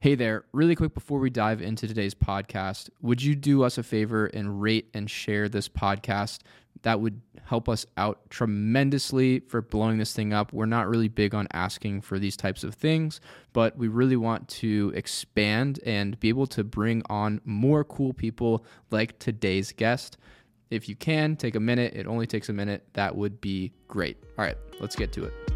[0.00, 3.82] Hey there, really quick before we dive into today's podcast, would you do us a
[3.82, 6.42] favor and rate and share this podcast?
[6.82, 10.52] That would help us out tremendously for blowing this thing up.
[10.52, 13.20] We're not really big on asking for these types of things,
[13.52, 18.64] but we really want to expand and be able to bring on more cool people
[18.92, 20.16] like today's guest.
[20.70, 21.94] If you can, take a minute.
[21.94, 22.86] It only takes a minute.
[22.92, 24.16] That would be great.
[24.38, 25.47] All right, let's get to it.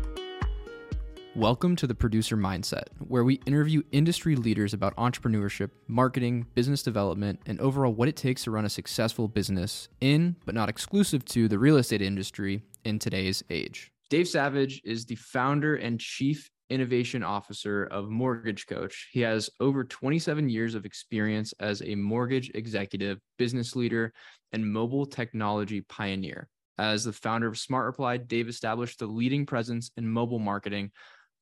[1.35, 7.41] Welcome to the Producer Mindset, where we interview industry leaders about entrepreneurship, marketing, business development,
[7.47, 11.49] and overall what it takes to run a successful business in, but not exclusive to,
[11.49, 13.91] the real estate industry in today's age.
[14.11, 19.09] Dave Savage is the founder and chief innovation officer of Mortgage Coach.
[19.11, 24.13] He has over 27 years of experience as a mortgage executive, business leader,
[24.53, 26.51] and mobile technology pioneer.
[26.79, 30.91] As the founder of Smart Reply, Dave established the leading presence in mobile marketing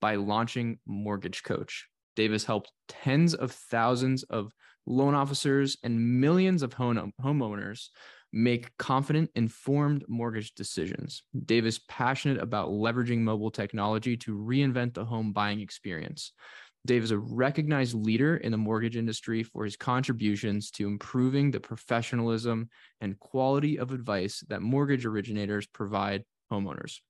[0.01, 1.87] by launching Mortgage Coach.
[2.17, 4.53] Dave's helped tens of thousands of
[4.87, 7.89] loan officers and millions of home, homeowners
[8.33, 11.23] make confident, informed mortgage decisions.
[11.47, 16.33] Dave's passionate about leveraging mobile technology to reinvent the home buying experience.
[16.87, 21.61] Dave is a recognized leader in the mortgage industry for his contributions to improving the
[21.61, 22.71] professionalism
[23.03, 27.01] and quality of advice that mortgage originators provide homeowners.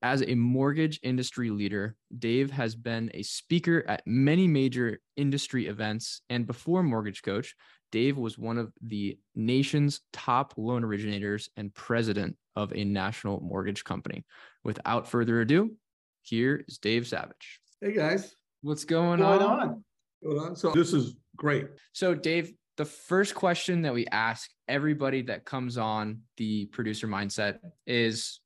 [0.00, 6.22] As a mortgage industry leader, Dave has been a speaker at many major industry events.
[6.30, 7.56] And before Mortgage Coach,
[7.90, 13.82] Dave was one of the nation's top loan originators and president of a national mortgage
[13.82, 14.24] company.
[14.62, 15.72] Without further ado,
[16.22, 17.60] here is Dave Savage.
[17.80, 19.60] Hey guys, what's going, going on?
[19.60, 19.84] on?
[20.22, 20.56] Going on.
[20.56, 21.66] So this is great.
[21.92, 27.58] So Dave, the first question that we ask everybody that comes on the producer mindset
[27.86, 28.40] is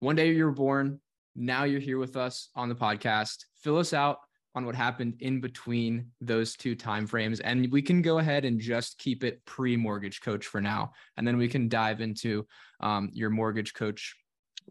[0.00, 1.00] one day you were born.
[1.34, 3.44] Now you're here with us on the podcast.
[3.62, 4.18] Fill us out
[4.54, 8.58] on what happened in between those two time frames and we can go ahead and
[8.58, 12.44] just keep it pre-mortgage coach for now and then we can dive into
[12.80, 14.16] um, your mortgage coach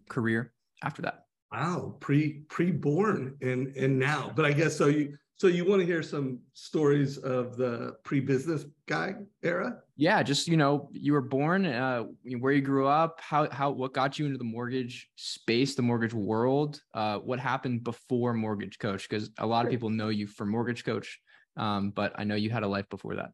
[0.09, 0.51] career
[0.83, 1.21] after that
[1.53, 5.85] wow pre pre-born and and now but i guess so you so you want to
[5.85, 9.77] hear some stories of the pre-business guy era?
[9.95, 12.05] Yeah, just you know, you were born, uh,
[12.39, 16.13] where you grew up, how how what got you into the mortgage space, the mortgage
[16.13, 19.07] world, uh, what happened before Mortgage Coach?
[19.07, 21.19] Because a lot of people know you for Mortgage Coach,
[21.55, 23.29] um, but I know you had a life before that.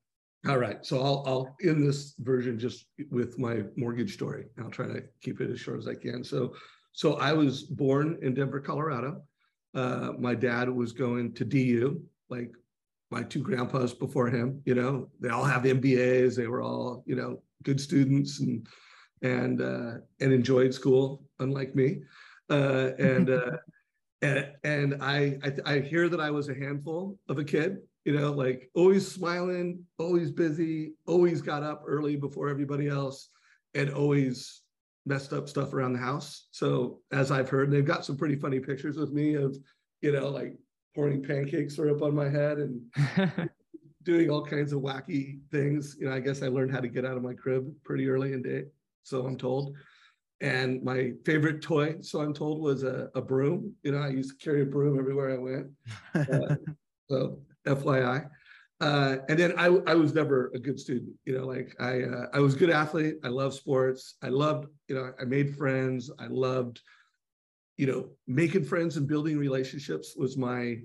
[0.46, 4.48] All right, so I'll I'll end this version just with my mortgage story.
[4.62, 6.22] I'll try to keep it as short as I can.
[6.22, 6.54] So
[6.92, 9.24] so I was born in Denver, Colorado.
[9.74, 12.52] Uh, my dad was going to DU, like
[13.10, 14.62] my two grandpas before him.
[14.66, 16.36] You know, they all have MBAs.
[16.36, 18.68] They were all, you know, good students and
[19.22, 22.02] and uh, and enjoyed school, unlike me.
[22.50, 23.52] Uh, and, uh,
[24.22, 27.78] and and I, I I hear that I was a handful of a kid.
[28.06, 33.30] You know, like always smiling, always busy, always got up early before everybody else,
[33.76, 34.63] and always
[35.06, 36.48] messed up stuff around the house.
[36.52, 39.58] So as I've heard, they've got some pretty funny pictures of me of,
[40.02, 40.56] you know, like
[40.96, 42.82] pouring pancake syrup on my head and
[44.04, 45.96] doing all kinds of wacky things.
[46.00, 48.34] You know, I guess I learned how to get out of my crib pretty early
[48.34, 48.66] in day,
[49.04, 49.76] so I'm told.
[50.42, 53.74] And my favorite toy, so I'm told, was a, a broom.
[53.84, 55.68] You know, I used to carry a broom everywhere I went.
[56.34, 56.56] Uh,
[57.10, 58.30] so FYI.
[58.84, 61.14] Uh, and then I, I was never a good student.
[61.24, 63.16] You know, like I, uh, I was a good athlete.
[63.24, 64.16] I love sports.
[64.22, 66.12] I loved, you know, I made friends.
[66.20, 66.82] I loved,
[67.78, 70.80] you know, making friends and building relationships was my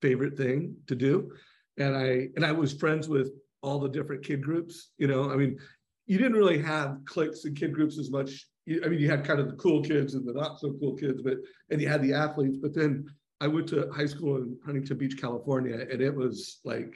[0.00, 1.32] favorite thing to do.
[1.76, 3.30] And I, and I was friends with
[3.60, 4.92] all the different kid groups.
[4.96, 5.58] You know, I mean,
[6.06, 8.46] you didn't really have cliques and kid groups as much.
[8.66, 11.20] I mean, you had kind of the cool kids and the not so cool kids,
[11.22, 11.36] but
[11.68, 12.56] and you had the athletes.
[12.56, 13.04] But then
[13.42, 16.94] I went to high school in Huntington Beach, California, and it was like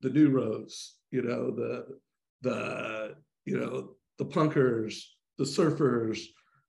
[0.00, 1.86] the new rose, you know, the
[2.42, 3.14] the
[3.44, 5.02] you know the punkers,
[5.38, 6.20] the surfers,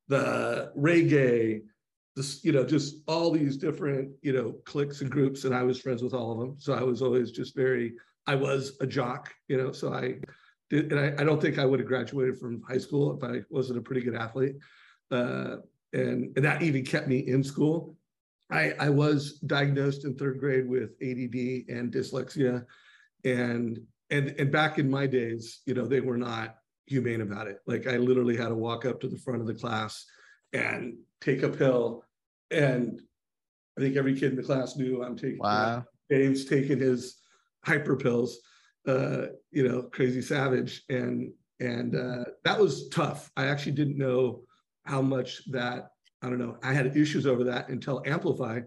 [0.07, 1.61] the reggae,
[2.15, 5.79] this you know just all these different you know cliques and groups, and I was
[5.79, 6.55] friends with all of them.
[6.59, 7.93] So I was always just very
[8.27, 9.71] I was a jock, you know.
[9.71, 10.15] So I
[10.69, 13.41] did, and I, I don't think I would have graduated from high school if I
[13.49, 14.55] wasn't a pretty good athlete.
[15.11, 15.57] Uh,
[15.93, 17.95] and, and that even kept me in school.
[18.51, 22.65] I, I was diagnosed in third grade with ADD and dyslexia
[23.25, 23.79] and
[24.09, 26.55] and and back in my days you know they were not
[26.85, 27.59] humane about it.
[27.67, 30.05] Like i literally had to walk up to the front of the class
[30.53, 32.03] and take a pill.
[32.51, 33.01] And
[33.77, 35.85] i think every kid in the class knew i'm taking wow.
[36.09, 37.17] Dave's taking his
[37.65, 38.39] hyper pills
[38.87, 40.83] uh you know crazy savage.
[40.89, 43.31] And and uh that was tough.
[43.37, 44.43] I actually didn't know
[44.85, 45.91] how much that
[46.21, 48.59] i don't know i had issues over that until amplify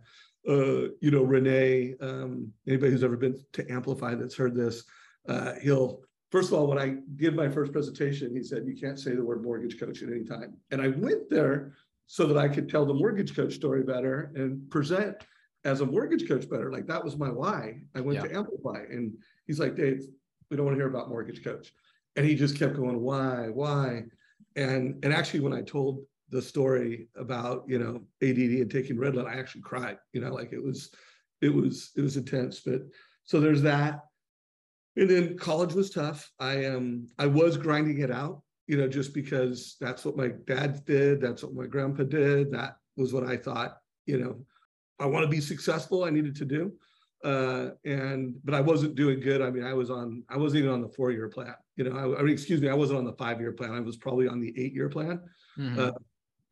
[0.48, 4.84] uh, you know, Renee, um, anybody who's ever been to Amplify that's heard this,
[5.28, 6.00] uh, he'll,
[6.30, 9.24] first of all, when I did my first presentation, he said, you can't say the
[9.24, 10.56] word mortgage coach at any time.
[10.70, 11.74] And I went there
[12.06, 15.16] so that I could tell the mortgage coach story better and present
[15.64, 16.72] as a mortgage coach better.
[16.72, 17.80] Like that was my why.
[17.94, 18.28] I went yeah.
[18.28, 19.14] to Amplify and
[19.46, 20.04] he's like, Dave,
[20.50, 21.72] we don't want to hear about mortgage coach.
[22.16, 24.04] And he just kept going, why, why?
[24.56, 29.26] And and actually when I told the story about, you know, ADD and taking Ritalin,
[29.26, 30.90] I actually cried, you know, like it was,
[31.42, 32.60] it was, it was intense.
[32.60, 32.80] But
[33.24, 34.00] so there's that.
[34.96, 36.30] And then college was tough.
[36.40, 40.84] I um I was grinding it out, you know, just because that's what my dad
[40.84, 43.76] did, that's what my grandpa did, that was what I thought,
[44.06, 44.44] you know,
[44.98, 46.72] I want to be successful, I needed to do.
[47.24, 49.40] Uh, and but I wasn't doing good.
[49.42, 51.54] I mean, I was on, I wasn't even on the four-year plan.
[51.76, 53.72] You know, I, I mean, excuse me, I wasn't on the five-year plan.
[53.72, 55.20] I was probably on the eight-year plan.
[55.56, 55.78] Mm-hmm.
[55.78, 55.92] Uh,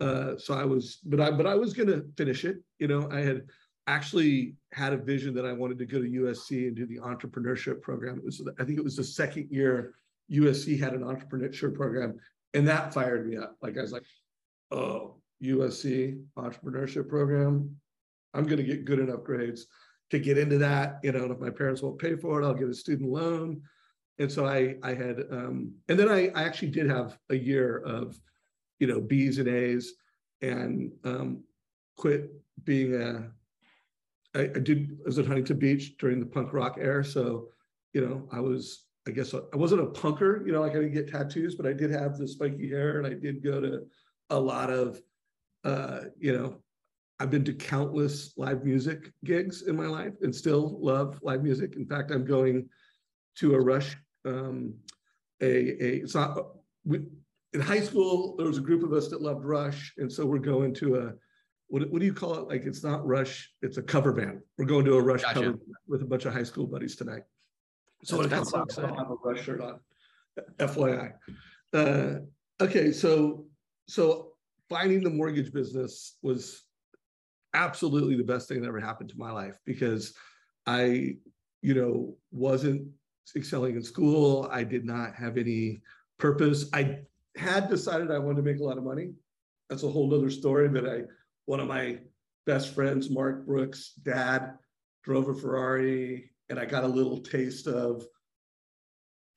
[0.00, 2.58] uh, so I was, but I, but I was gonna finish it.
[2.78, 3.42] You know, I had
[3.86, 7.82] actually had a vision that I wanted to go to USC and do the entrepreneurship
[7.82, 8.18] program.
[8.18, 9.94] It was, I think it was the second year
[10.30, 12.18] USC had an entrepreneurship program,
[12.54, 13.56] and that fired me up.
[13.62, 14.04] Like I was like,
[14.70, 17.76] oh, USC entrepreneurship program.
[18.34, 19.66] I'm going to get good enough grades
[20.10, 21.00] to get into that.
[21.02, 23.62] You know, and if my parents won't pay for it, I'll get a student loan.
[24.18, 27.78] And so I, I had, um, and then I, I actually did have a year
[27.78, 28.20] of,
[28.80, 29.94] you know, B's and A's,
[30.42, 31.44] and um,
[31.96, 32.32] quit
[32.64, 33.30] being a.
[34.34, 37.48] I, I did I was at Huntington Beach during the punk rock era, so
[37.92, 40.92] you know I was I guess I wasn't a punker, you know, like I didn't
[40.92, 43.86] get tattoos, but I did have the spiky hair, and I did go to
[44.28, 45.00] a lot of,
[45.64, 46.56] uh, you know,
[47.18, 51.76] I've been to countless live music gigs in my life and still love live music.
[51.76, 52.68] In fact, I'm going
[53.36, 53.96] to a Rush.
[54.24, 54.74] Um,
[55.40, 56.38] a, a it's not
[56.84, 57.00] we,
[57.52, 58.36] in high school.
[58.36, 61.12] There was a group of us that loved Rush, and so we're going to a
[61.68, 62.48] what, what do you call it?
[62.48, 64.40] Like it's not Rush, it's a cover band.
[64.58, 65.34] We're going to a Rush gotcha.
[65.34, 67.22] cover with a bunch of high school buddies tonight.
[68.04, 69.78] So that's, that's so I have a Rush shirt on.
[70.58, 71.12] FYI.
[71.72, 72.14] Uh,
[72.60, 73.46] okay, so
[73.86, 74.32] so
[74.68, 76.64] finding the mortgage business was
[77.54, 80.14] absolutely the best thing that ever happened to my life because
[80.66, 81.16] I,
[81.62, 82.88] you know, wasn't
[83.36, 84.48] excelling in school.
[84.50, 85.82] I did not have any
[86.18, 86.66] purpose.
[86.72, 87.00] I
[87.36, 89.12] had decided I wanted to make a lot of money.
[89.68, 90.68] That's a whole other story.
[90.68, 91.02] But I,
[91.46, 91.98] one of my
[92.46, 94.54] best friends, Mark Brooks' dad,
[95.04, 98.04] drove a Ferrari, and I got a little taste of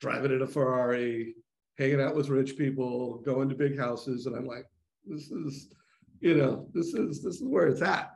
[0.00, 1.34] driving in a Ferrari,
[1.78, 4.66] hanging out with rich people, going to big houses, and I'm like,
[5.06, 5.68] this is
[6.24, 8.12] you know, this is this is where it's at.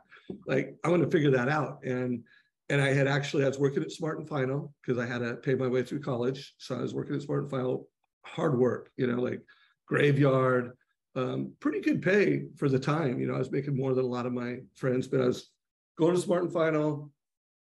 [0.47, 1.83] Like I want to figure that out.
[1.83, 2.23] And
[2.69, 5.35] and I had actually I was working at Smart and Final because I had to
[5.35, 6.55] pay my way through college.
[6.57, 7.87] So I was working at Smart and Final,
[8.25, 9.41] hard work, you know, like
[9.89, 10.71] graveyard,
[11.15, 13.19] um, pretty good pay for the time.
[13.19, 15.49] You know, I was making more than a lot of my friends, but I was
[15.97, 17.11] going to Smart and Final,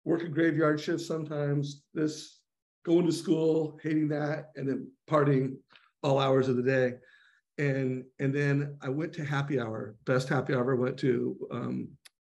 [0.04, 2.40] working graveyard shifts sometimes, this
[2.84, 5.56] going to school, hating that, and then partying
[6.02, 6.94] all hours of the day
[7.58, 10.74] and and then I went to happy hour, best happy hour.
[10.74, 11.88] I went to um,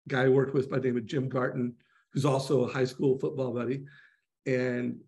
[0.08, 1.76] guy I worked with by the name of Jim Garton,
[2.14, 3.86] who's also a high school football buddy,
[4.46, 5.00] and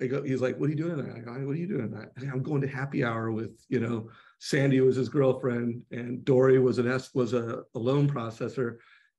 [0.00, 2.26] I go, he's like, "What are you doing?" I go, "What are you doing?" I,
[2.26, 6.78] I'm going to happy hour with you know Sandy was his girlfriend, and Dory was
[6.78, 8.76] an S was a, a loan processor,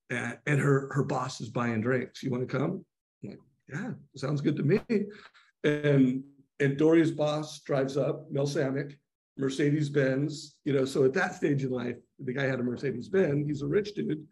[0.09, 2.23] and, and her her boss is buying drinks.
[2.23, 2.85] You want to come?
[3.23, 4.79] I'm like, yeah, sounds good to me.
[5.63, 6.23] And
[6.59, 8.97] and Dory's boss drives up, Mel Samick,
[9.37, 13.09] Mercedes Benz, you know, so at that stage in life, the guy had a Mercedes
[13.09, 14.25] Benz, he's a rich dude.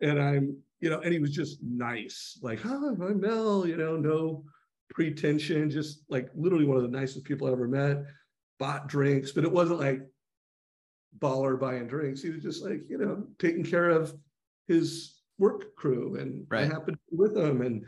[0.00, 3.96] And I'm, you know, and he was just nice, like, hi, I'm Mel, you know,
[3.96, 4.44] no
[4.90, 8.04] pretension, just like literally one of the nicest people I ever met,
[8.58, 10.02] bought drinks, but it wasn't like
[11.18, 12.22] baller buying drinks.
[12.22, 14.14] He was just like, you know, taking care of
[14.68, 16.16] his work crew.
[16.16, 16.62] And right.
[16.62, 17.60] I happened to be with him.
[17.62, 17.84] And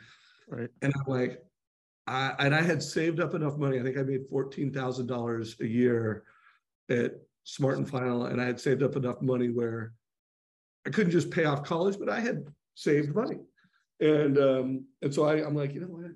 [0.49, 0.69] right.
[0.83, 1.43] and I'm like,
[2.07, 3.81] I, and I had saved up enough money.
[3.81, 6.25] I think I made fourteen thousand dollars a year
[6.89, 7.15] at
[7.45, 9.93] Smart and Final, and I had saved up enough money where
[10.87, 13.39] I couldn't just pay off college, but I had saved money.
[14.01, 16.13] And um, and so I, I'm like, you know what?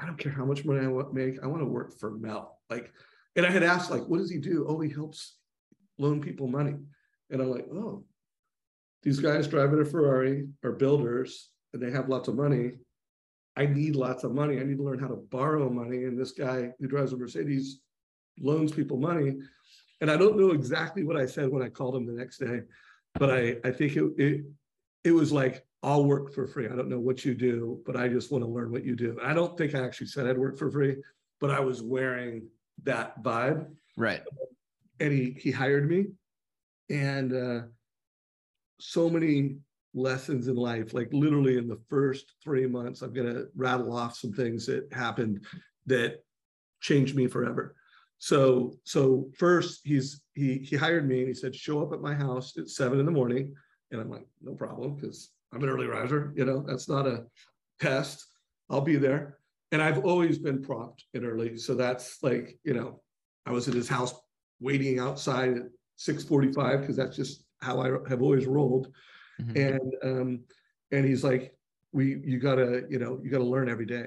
[0.00, 1.42] I don't care how much money I want make.
[1.42, 2.58] I want to work for Mel.
[2.70, 2.92] Like,
[3.36, 4.64] and I had asked, like, what does he do?
[4.68, 5.36] Oh, he helps
[6.00, 6.74] loan people money.
[7.30, 8.04] And I'm like, oh,
[9.02, 12.72] these guys driving a Ferrari are builders and they have lots of money.
[13.56, 14.58] I need lots of money.
[14.58, 16.04] I need to learn how to borrow money.
[16.04, 17.80] And this guy who drives a Mercedes
[18.38, 19.36] loans people money.
[20.00, 22.62] And I don't know exactly what I said when I called him the next day,
[23.14, 24.44] but I, I think it, it,
[25.04, 26.66] it was like, I'll work for free.
[26.66, 29.18] I don't know what you do, but I just want to learn what you do.
[29.22, 30.96] I don't think I actually said I'd work for free,
[31.40, 32.48] but I was wearing
[32.82, 33.66] that vibe.
[33.96, 34.22] Right.
[35.00, 36.06] And he, he hired me.
[36.88, 37.60] And uh,
[38.78, 39.56] so many
[39.94, 40.94] lessons in life.
[40.94, 45.44] Like literally in the first three months, I'm gonna rattle off some things that happened
[45.86, 46.22] that
[46.80, 47.74] changed me forever.
[48.18, 52.14] So so first he's he he hired me and he said show up at my
[52.14, 53.54] house at seven in the morning,
[53.90, 56.32] and I'm like no problem because I'm an early riser.
[56.36, 57.24] You know that's not a
[57.80, 58.26] test.
[58.68, 59.38] I'll be there.
[59.72, 63.00] And I've always been prompt and early, so that's like you know
[63.46, 64.14] I was at his house
[64.60, 65.62] waiting outside at
[65.98, 68.88] 6:45 because that's just how I have always rolled.
[69.40, 69.56] Mm-hmm.
[69.56, 70.40] And um,
[70.92, 71.54] and he's like,
[71.92, 74.06] we you gotta you know you gotta learn every day.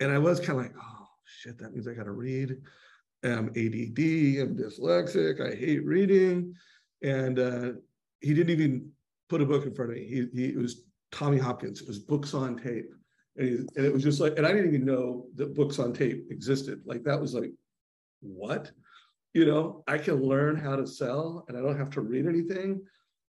[0.00, 2.56] And I was kind of like, oh shit, that means I gotta read.
[3.24, 3.98] I'm ADD,
[4.40, 6.54] I'm dyslexic, I hate reading.
[7.02, 7.72] And uh,
[8.20, 8.90] he didn't even
[9.28, 10.04] put a book in front of me.
[10.06, 11.80] He, he it was Tommy Hopkins.
[11.80, 12.90] It was books on tape.
[13.36, 15.92] And, he, and it was just like, and I didn't even know that books on
[15.92, 16.82] tape existed.
[16.84, 17.52] Like that was like,
[18.20, 18.70] what?
[19.36, 22.80] You know, I can learn how to sell and I don't have to read anything.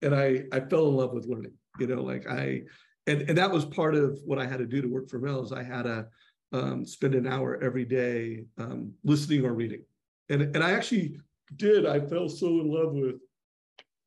[0.01, 2.63] And I I fell in love with learning, you know, like I
[3.05, 5.51] and, and that was part of what I had to do to work for Mills.
[5.51, 6.08] I had to
[6.53, 9.84] um, spend an hour every day um, listening or reading.
[10.29, 11.20] And, and I actually
[11.55, 13.15] did, I fell so in love with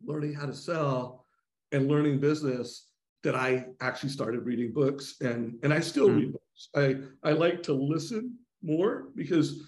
[0.05, 1.27] learning how to sell
[1.73, 2.89] and learning business
[3.23, 6.17] that I actually started reading books and, and I still mm.
[6.17, 6.69] read books.
[6.75, 6.97] I,
[7.29, 9.63] I like to listen more because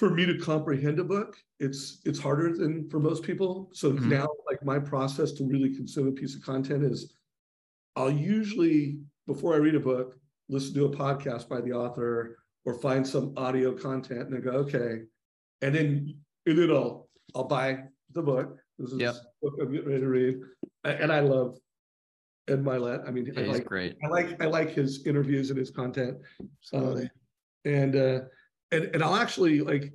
[0.00, 3.68] for me to comprehend a book, it's it's harder than for most people.
[3.74, 4.08] So mm-hmm.
[4.08, 7.12] now, like my process to really consume a piece of content is,
[7.96, 10.16] I'll usually before I read a book,
[10.48, 14.52] listen to a podcast by the author or find some audio content and I go,
[14.52, 15.02] okay.
[15.60, 16.14] And then
[16.46, 17.80] and then I'll I'll buy
[18.12, 18.56] the book.
[18.78, 19.16] This is yep.
[19.42, 20.40] book I'm getting ready to read.
[20.84, 21.58] And I love
[22.48, 23.06] Ed Mylett.
[23.06, 23.98] I mean, I like great.
[24.02, 26.16] I like I like his interviews and his content.
[26.72, 27.06] Um,
[27.66, 28.20] and uh
[28.72, 29.92] and and I'll actually like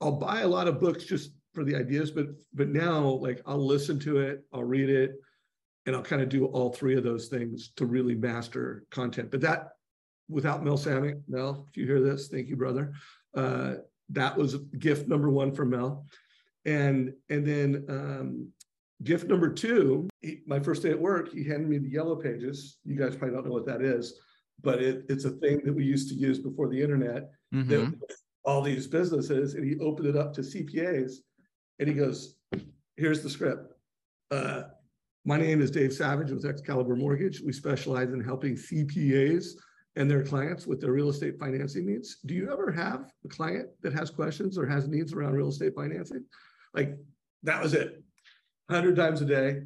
[0.00, 3.64] I'll buy a lot of books just for the ideas, but but now like I'll
[3.64, 5.12] listen to it, I'll read it,
[5.86, 9.30] and I'll kind of do all three of those things to really master content.
[9.30, 9.70] But that
[10.28, 12.92] without Mel Samick, Mel, if you hear this, thank you, brother.
[13.34, 13.76] Uh,
[14.10, 16.06] that was gift number one for Mel.
[16.64, 18.48] And and then um,
[19.02, 22.78] gift number two, he, my first day at work, he handed me the yellow pages.
[22.84, 24.18] You guys probably don't know what that is,
[24.62, 27.30] but it, it's a thing that we used to use before the internet.
[27.54, 27.94] Mm-hmm.
[28.44, 31.16] All these businesses, and he opened it up to CPAs,
[31.78, 32.36] and he goes,
[32.96, 33.72] "Here's the script."
[34.30, 34.62] Uh,
[35.24, 37.40] my name is Dave Savage with Excalibur Mortgage.
[37.40, 39.52] We specialize in helping CPAs
[39.96, 42.18] and their clients with their real estate financing needs.
[42.24, 45.74] Do you ever have a client that has questions or has needs around real estate
[45.74, 46.24] financing?
[46.72, 46.96] Like
[47.42, 48.02] that was it,
[48.68, 49.62] 100 times a day.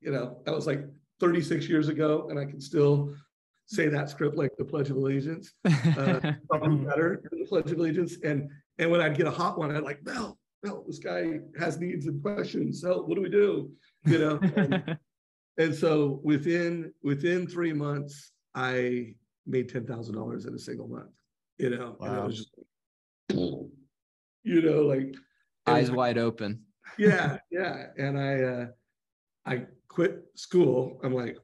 [0.00, 0.84] You know, that was like
[1.20, 3.14] 36 years ago, and I can still
[3.68, 7.78] say that script like the Pledge of Allegiance, uh, probably better than the Pledge of
[7.78, 8.16] Allegiance.
[8.24, 11.78] And and when I'd get a hot one, I'd like, Mel, Mel, this guy has
[11.78, 12.80] needs and questions.
[12.80, 13.70] So what do we do?
[14.04, 14.40] You know.
[14.56, 14.98] And,
[15.58, 19.14] and so within within three months, I
[19.46, 21.10] made ten thousand dollars in a single month.
[21.58, 22.06] You know, wow.
[22.06, 22.54] and it was just,
[24.44, 25.14] you know, like
[25.66, 26.62] eyes wide open.
[26.98, 27.86] yeah, yeah.
[27.98, 28.66] And I, uh,
[29.44, 31.00] I quit school.
[31.02, 31.36] I'm like,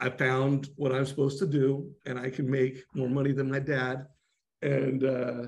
[0.00, 3.58] I found what I'm supposed to do, and I can make more money than my
[3.58, 4.06] dad,
[4.62, 5.42] and uh,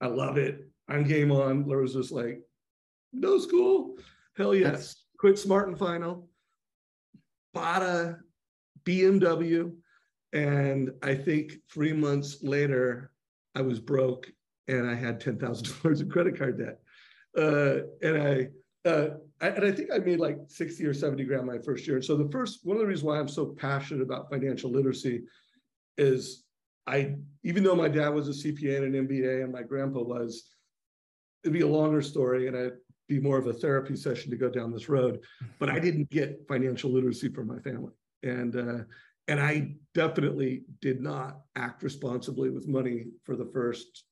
[0.00, 0.66] I love it.
[0.88, 1.64] I'm game on.
[1.66, 2.40] Was just like,
[3.12, 3.96] no school,
[4.36, 4.70] hell yes.
[4.70, 5.04] That's...
[5.18, 6.28] Quit smart and final.
[7.52, 8.18] Bought a
[8.84, 9.72] BMW
[10.32, 13.12] and I think three months later,
[13.54, 14.30] I was broke
[14.68, 16.78] and I had ten thousand dollars in credit card debt.
[17.36, 18.48] Uh, and I,
[18.84, 19.08] uh,
[19.40, 21.96] and I think I made like sixty or seventy grand my first year.
[21.96, 25.22] And so the first one of the reasons why I'm so passionate about financial literacy
[25.98, 26.44] is
[26.86, 30.44] I, even though my dad was a CPA and an MBA, and my grandpa was,
[31.44, 32.72] it'd be a longer story, and I'd
[33.06, 35.20] be more of a therapy session to go down this road.
[35.58, 38.84] But I didn't get financial literacy from my family, and uh,
[39.28, 44.04] and I definitely did not act responsibly with money for the first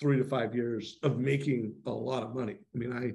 [0.00, 2.56] three to five years of making a lot of money.
[2.74, 3.12] I mean, I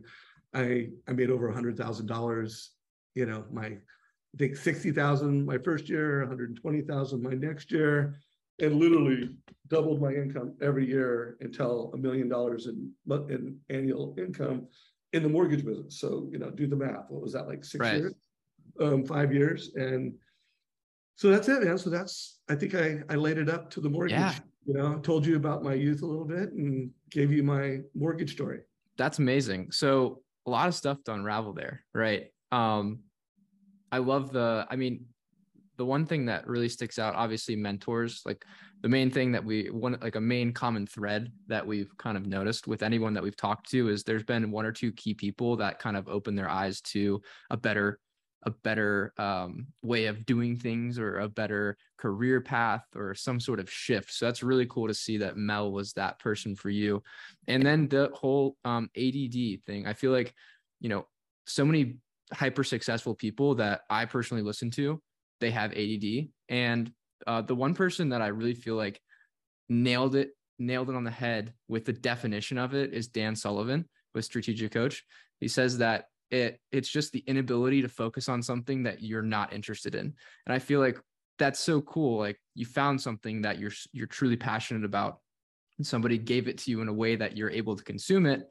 [0.54, 2.72] I I made over a hundred thousand dollars.
[3.16, 7.34] You know, my I think sixty thousand my first year, one hundred twenty thousand my
[7.34, 8.20] next year,
[8.60, 9.30] and literally
[9.68, 12.92] doubled my income every year until a million dollars in
[13.30, 14.68] in annual income
[15.14, 16.00] in the mortgage business.
[16.00, 17.06] So you know, do the math.
[17.10, 17.98] What was that like six right.
[17.98, 18.14] years?
[18.80, 20.14] Um, five years, and
[21.16, 21.78] so that's it, man.
[21.78, 24.20] So that's I think I I laid it up to the mortgage.
[24.20, 24.36] Yeah.
[24.66, 28.34] You know, told you about my youth a little bit and gave you my mortgage
[28.34, 28.60] story.
[28.98, 29.72] That's amazing.
[29.72, 32.28] So a lot of stuff to unravel there, right?
[32.52, 33.00] Um,
[33.92, 34.66] I love the.
[34.70, 35.06] I mean,
[35.78, 38.22] the one thing that really sticks out, obviously, mentors.
[38.26, 38.44] Like
[38.82, 42.26] the main thing that we one like a main common thread that we've kind of
[42.26, 45.58] noticed with anyone that we've talked to is there's been one or two key people
[45.58, 48.00] that kind of open their eyes to a better
[48.44, 53.60] a better um, way of doing things or a better career path or some sort
[53.60, 54.14] of shift.
[54.14, 57.04] So that's really cool to see that Mel was that person for you.
[57.48, 60.34] And then the whole um, ADD thing, I feel like,
[60.80, 61.08] you know,
[61.46, 61.98] so many
[62.34, 65.02] hyper successful people that I personally listen to,
[65.40, 66.30] they have ADD.
[66.50, 66.92] And
[67.26, 69.02] uh, the one person that I really feel like
[69.70, 73.88] nailed it, nailed it on the head with the definition of it is Dan Sullivan
[74.14, 75.04] with Strategic Coach.
[75.40, 79.54] He says that it it's just the inability to focus on something that you're not
[79.54, 80.14] interested in.
[80.46, 81.00] And i feel like
[81.40, 85.20] that's so cool like you found something that you're you're truly passionate about
[85.78, 88.50] and somebody gave it to you in a way that you're able to consume it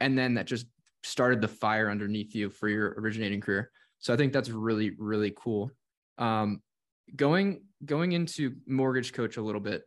[0.00, 0.66] and then that just
[1.02, 3.70] started the fire underneath you for your originating career.
[3.98, 5.70] So i think that's really really cool.
[6.18, 6.62] Um,
[7.14, 9.82] going going into mortgage coach a little bit.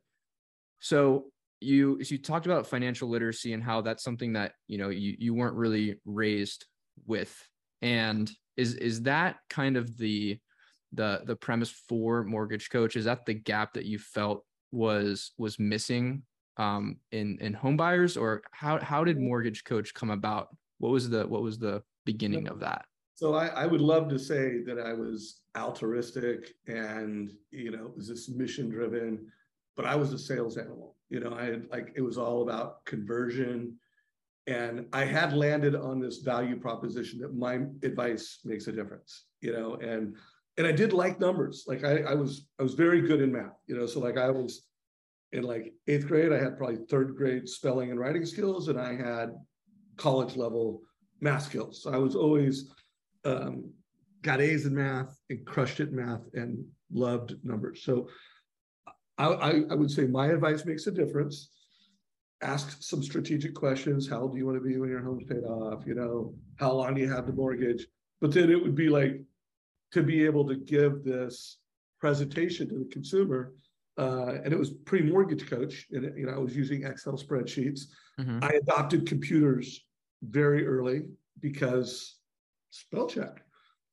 [0.79, 1.25] So
[1.59, 5.33] you you talked about financial literacy and how that's something that you know you, you
[5.33, 6.65] weren't really raised
[7.05, 7.35] with.
[7.81, 10.39] And is is that kind of the
[10.93, 12.95] the the premise for mortgage coach?
[12.95, 16.23] Is that the gap that you felt was was missing
[16.57, 18.17] um in in home buyers?
[18.17, 20.49] Or how how did mortgage coach come about?
[20.79, 22.85] What was the what was the beginning of that?
[23.15, 28.07] So I, I would love to say that i was altruistic and you know was
[28.07, 29.27] this mission driven
[29.75, 30.95] but i was a sales animal.
[31.09, 33.77] You know i had like it was all about conversion
[34.47, 39.53] and i had landed on this value proposition that my advice makes a difference you
[39.53, 40.15] know and
[40.57, 41.65] and i did like numbers.
[41.67, 44.29] Like i, I was i was very good in math you know so like i
[44.29, 44.67] was
[45.31, 48.95] in like eighth grade i had probably third grade spelling and writing skills and i
[48.95, 49.31] had
[49.97, 50.81] college level
[51.21, 51.83] math skills.
[51.83, 52.73] So i was always
[53.23, 53.71] um,
[54.23, 57.83] got a's in math and crushed it in math and loved numbers.
[57.83, 58.09] So
[59.17, 61.49] I, I, I would say my advice makes a difference
[62.41, 64.07] ask some strategic questions.
[64.07, 65.85] How old do you want to be when your home's paid off?
[65.85, 67.85] You know, how long do you have the mortgage?
[68.19, 69.21] But then it would be like
[69.93, 71.57] to be able to give this
[71.99, 73.53] presentation to the consumer.
[73.97, 77.81] Uh, and it was pre-mortgage coach, and it, you know I was using Excel spreadsheets.
[78.19, 78.39] Mm-hmm.
[78.41, 79.81] I adopted computers
[80.23, 81.03] very early
[81.41, 82.15] because
[82.69, 83.43] spell check.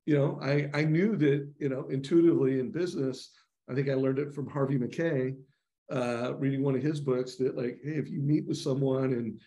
[0.06, 3.32] You know, I I knew that you know intuitively in business.
[3.68, 5.34] I think I learned it from Harvey Mackay
[5.90, 9.40] uh, reading one of his books that like, hey, if you meet with someone and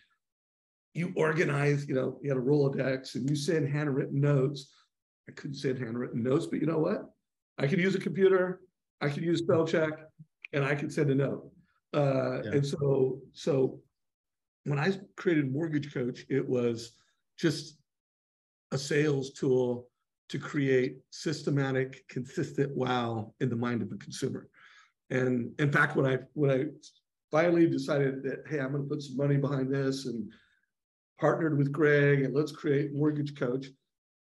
[0.94, 4.68] you organize, you know, you had a Rolodex and you send handwritten notes.
[5.28, 7.10] I couldn't send handwritten notes, but you know what?
[7.58, 8.60] I could use a computer,
[9.00, 9.90] I could use spell check,
[10.52, 11.50] and I could send a note.
[11.94, 12.50] Uh, yeah.
[12.52, 13.80] And so, so
[14.64, 16.92] when I created Mortgage Coach, it was
[17.38, 17.78] just
[18.72, 19.88] a sales tool
[20.28, 24.48] to create systematic, consistent wow in the mind of the consumer.
[25.12, 26.64] And in fact, when I when I
[27.30, 30.32] finally decided that hey, I'm going to put some money behind this and
[31.20, 33.66] partnered with Greg and let's create Mortgage Coach,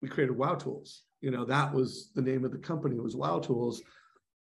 [0.01, 1.03] we created Wow Tools.
[1.21, 2.97] You know, that was the name of the company.
[2.97, 3.81] It was Wow Tools.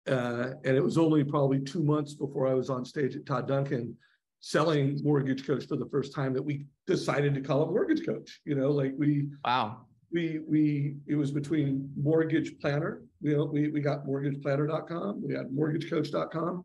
[0.07, 3.49] Uh, and it was only probably two months before I was on stage at Todd
[3.49, 3.97] Duncan
[4.41, 8.43] selling Mortgage Coach for the first time that we decided to call it Mortgage Coach.
[8.45, 13.03] You know, like we wow we we it was between mortgage planner.
[13.21, 16.65] We we, we got mortgageplanner.com we had mortgagecoach.com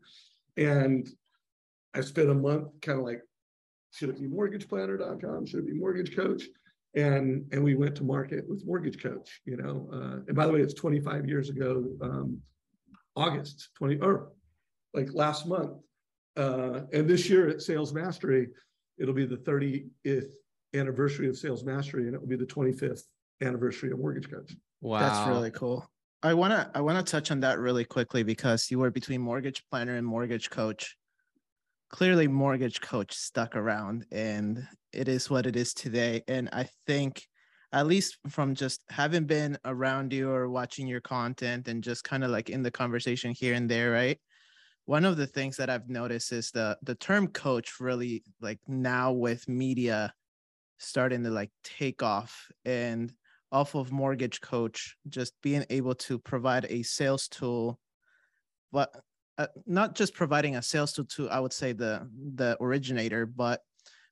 [0.56, 1.08] and
[1.94, 3.20] i spent a month kind of like
[3.92, 6.44] should it be mortgageplanner.com should it be mortgage coach?
[6.94, 10.52] And and we went to market with mortgage coach you know uh, and by the
[10.52, 12.38] way it's 25 years ago um,
[13.16, 14.32] august 20 or
[14.94, 15.72] like last month
[16.36, 18.48] uh, and this year at sales mastery
[18.98, 20.32] it'll be the 30th
[20.74, 23.02] anniversary of sales mastery and it will be the 25th
[23.40, 24.54] anniversary of Mortgage Coach.
[24.80, 25.90] Wow, that's really cool.
[26.22, 29.20] I want to I want to touch on that really quickly because you were between
[29.20, 30.96] Mortgage Planner and Mortgage Coach.
[31.90, 36.22] Clearly, Mortgage Coach stuck around, and it is what it is today.
[36.28, 37.26] And I think,
[37.72, 42.22] at least from just having been around you or watching your content and just kind
[42.22, 44.18] of like in the conversation here and there, right?
[44.84, 49.12] One of the things that I've noticed is the the term coach really like now
[49.12, 50.12] with media
[50.78, 53.12] starting to like take off and
[53.52, 57.78] off of mortgage coach just being able to provide a sales tool
[58.72, 58.94] but
[59.38, 63.60] uh, not just providing a sales tool to i would say the the originator but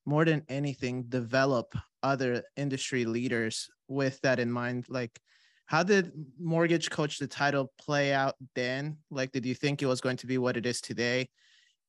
[0.09, 4.87] more than anything develop other industry leaders with that in mind.
[4.89, 5.21] Like
[5.67, 8.97] how did mortgage coach the title play out then?
[9.11, 11.29] Like did you think it was going to be what it is today?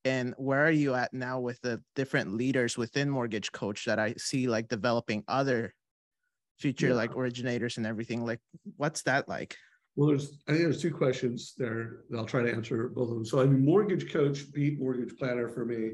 [0.03, 4.13] And where are you at now with the different leaders within mortgage coach that i
[4.17, 5.73] see like developing other
[6.59, 6.93] future yeah.
[6.93, 8.39] like originators and everything like
[8.77, 9.55] what's that like
[9.95, 13.25] well there's i think there's two questions there i'll try to answer both of them
[13.25, 15.91] so i mean mortgage coach beat mortgage planner for me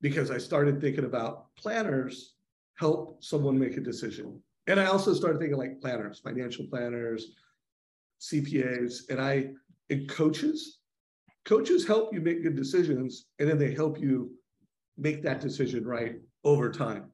[0.00, 2.34] because i started thinking about planners
[2.78, 7.32] help someone make a decision and i also started thinking like planners financial planners
[8.20, 9.50] CPAs, and I
[9.88, 10.78] and coaches.
[11.44, 14.30] Coaches help you make good decisions, and then they help you
[14.98, 17.10] make that decision right over time.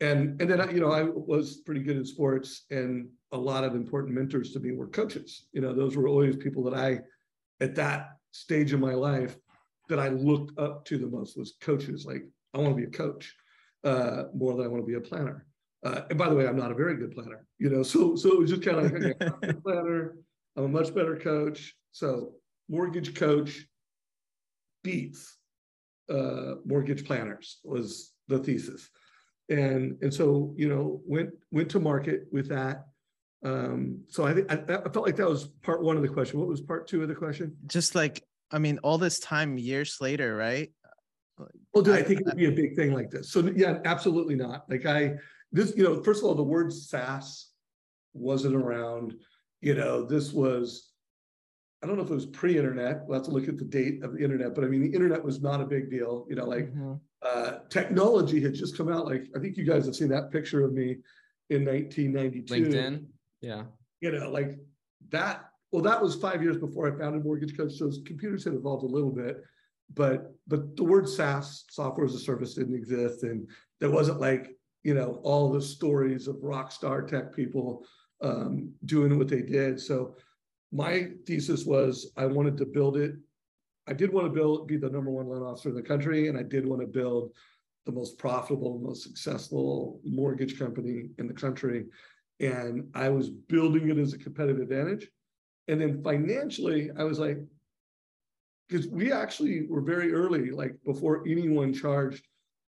[0.00, 3.64] And and then I, you know I was pretty good in sports, and a lot
[3.64, 5.46] of important mentors to me were coaches.
[5.52, 7.00] You know, those were always people that I,
[7.62, 9.36] at that stage of my life,
[9.88, 12.06] that I looked up to the most was coaches.
[12.06, 12.22] Like
[12.54, 13.34] I want to be a coach
[13.84, 15.46] uh, more than I want to be a planner.
[15.84, 18.32] Uh, and by the way, I'm not a very good planner, you know, so so
[18.32, 20.16] it was just kind of like okay, I'm a planner.
[20.56, 21.74] I'm a much better coach.
[21.92, 22.32] So
[22.68, 23.66] mortgage coach
[24.82, 25.36] beats
[26.10, 28.90] uh, mortgage planners was the thesis,
[29.50, 32.86] and and so you know went went to market with that.
[33.42, 36.38] Um, so I think I, felt like that was part one of the question.
[36.38, 37.56] What was part two of the question?
[37.66, 40.70] Just like I mean, all this time, years later, right?
[41.72, 43.30] Well, did I, I think it would be a big thing like this?
[43.30, 44.68] So yeah, absolutely not.
[44.68, 45.14] Like I
[45.52, 47.48] this, you know, first of all, the word SaaS
[48.12, 49.14] wasn't around.
[49.60, 50.90] You know, this was,
[51.82, 53.02] I don't know if it was pre-internet.
[53.06, 55.22] We'll have to look at the date of the internet, but I mean, the internet
[55.22, 56.26] was not a big deal.
[56.28, 56.94] You know, like mm-hmm.
[57.22, 59.06] Uh, technology had just come out.
[59.06, 60.96] Like I think you guys have seen that picture of me
[61.50, 62.54] in 1992.
[62.54, 63.04] LinkedIn,
[63.40, 63.64] yeah.
[64.00, 64.58] You know, like
[65.10, 65.46] that.
[65.72, 67.74] Well, that was five years before I founded Mortgage Coach.
[67.74, 69.42] So computers had evolved a little bit,
[69.94, 73.48] but but the word SaaS, software as a service, didn't exist, and
[73.80, 77.84] there wasn't like you know, all the stories of rock star tech people
[78.22, 79.80] um, doing what they did.
[79.80, 80.16] So
[80.72, 83.14] my thesis was I wanted to build it.
[83.90, 86.38] I did want to build, be the number one loan officer in the country, and
[86.38, 87.32] I did want to build
[87.86, 91.86] the most profitable, most successful mortgage company in the country.
[92.38, 95.08] And I was building it as a competitive advantage.
[95.66, 97.38] And then financially, I was like,
[98.68, 102.24] because we actually were very early, like before anyone charged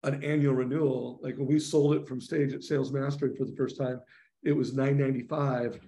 [0.04, 1.20] an annual renewal.
[1.22, 4.00] Like when we sold it from stage at Sales Mastery for the first time,
[4.44, 5.82] it was 995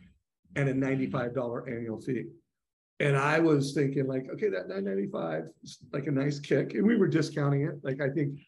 [0.58, 2.26] and a $95 annual fee.
[3.02, 6.76] And I was thinking like, okay, that 995 is like a nice kick.
[6.76, 7.80] And we were discounting it.
[7.82, 8.40] Like I think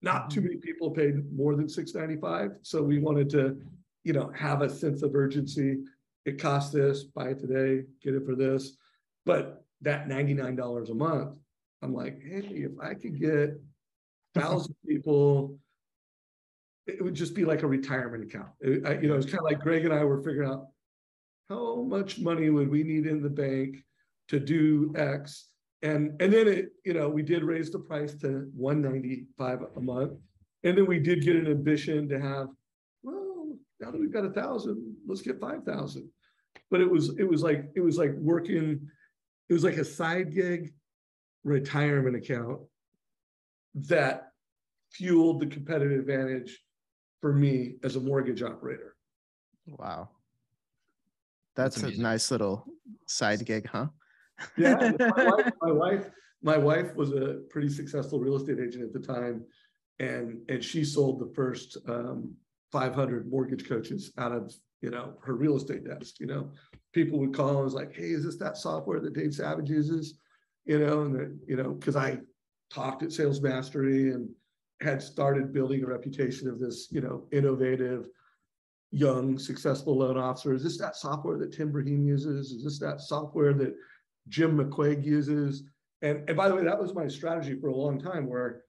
[0.00, 0.50] not too mm-hmm.
[0.50, 2.58] many people paid more than 695.
[2.62, 3.60] So we wanted to,
[4.04, 5.78] you know, have a sense of urgency.
[6.24, 8.76] It costs this, buy it today, get it for this.
[9.24, 11.38] But that $99 a month,
[11.82, 13.60] I'm like, hey, if I could get
[14.36, 15.58] thousand people,
[16.86, 18.50] it would just be like a retirement account.
[18.60, 20.68] It, I, you know, it's kind of like Greg and I were figuring out
[21.48, 23.78] how much money would we need in the bank
[24.28, 25.48] to do X,
[25.82, 30.12] and and then it, you know, we did raise the price to 195 a month,
[30.64, 32.48] and then we did get an ambition to have,
[33.02, 36.08] well, now that we've got a thousand, let's get five thousand.
[36.70, 38.88] But it was it was like it was like working,
[39.48, 40.72] it was like a side gig
[41.44, 42.60] retirement account
[43.74, 44.32] that
[44.90, 46.60] fueled the competitive advantage
[47.20, 48.96] for me as a mortgage operator.
[49.66, 50.08] Wow.
[51.54, 52.66] That's, That's a nice little
[53.06, 53.86] side gig, huh?
[54.56, 54.92] Yeah.
[54.98, 56.10] My wife, my wife,
[56.42, 59.44] my wife was a pretty successful real estate agent at the time.
[59.98, 62.34] And, and she sold the first um,
[62.72, 66.50] 500 mortgage coaches out of, you know, her real estate desk, you know,
[66.92, 70.18] people would call and was like, Hey, is this that software that Dave Savage uses?
[70.64, 72.18] You know, and you know, cause I
[72.70, 74.28] talked at Sales Mastery and
[74.80, 78.08] had started building a reputation of this, you know, innovative,
[78.90, 80.54] young, successful loan officer.
[80.54, 82.50] Is this that software that Tim Braheem uses?
[82.50, 83.74] Is this that software that
[84.28, 85.64] Jim McQuaig uses?
[86.02, 88.62] And, and by the way, that was my strategy for a long time where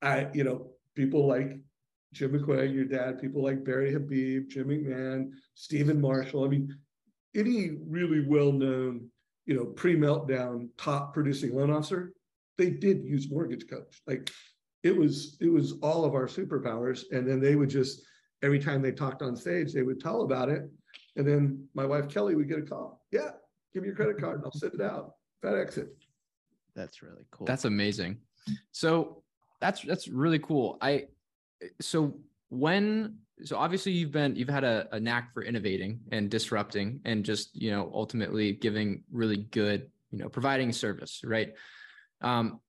[0.00, 1.58] I, you know, people like
[2.12, 6.44] Jim McQuaig, your dad, people like Barry Habib, Jim McMahon, Stephen Marshall.
[6.44, 6.76] I mean,
[7.34, 9.08] any really well-known,
[9.46, 12.12] you know, pre-meltdown top producing loan officer,
[12.58, 14.02] they did use mortgage coach.
[14.06, 14.30] Like
[14.82, 18.02] it was it was all of our superpowers and then they would just
[18.42, 20.62] every time they talked on stage they would tell about it
[21.16, 23.30] and then my wife kelly would get a call yeah
[23.72, 25.14] give me your credit card and i'll send it out.
[25.44, 25.88] Fedex it
[26.74, 27.46] that's really cool.
[27.46, 28.18] That's amazing.
[28.72, 29.22] So
[29.60, 30.78] that's that's really cool.
[30.80, 31.06] I
[31.80, 32.14] so
[32.48, 37.24] when so obviously you've been you've had a, a knack for innovating and disrupting and
[37.24, 41.54] just you know ultimately giving really good you know providing service right?
[42.20, 42.60] Um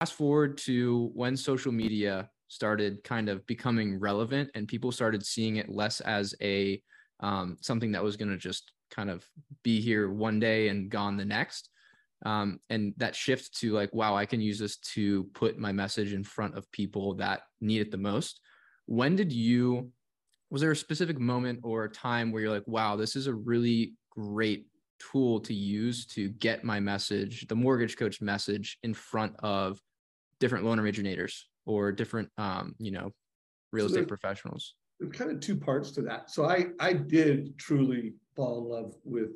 [0.00, 5.56] fast forward to when social media started kind of becoming relevant and people started seeing
[5.56, 6.80] it less as a
[7.20, 9.24] um, something that was going to just kind of
[9.62, 11.70] be here one day and gone the next
[12.24, 16.12] um, and that shift to like wow i can use this to put my message
[16.12, 18.40] in front of people that need it the most
[18.86, 19.90] when did you
[20.50, 23.34] was there a specific moment or a time where you're like wow this is a
[23.34, 24.66] really great
[24.98, 29.80] tool to use to get my message, the mortgage coach message in front of
[30.40, 33.12] different loan originators or different, um, you know,
[33.72, 34.74] real so estate professionals?
[35.12, 36.30] Kind of two parts to that.
[36.30, 39.30] So I I did truly fall in love with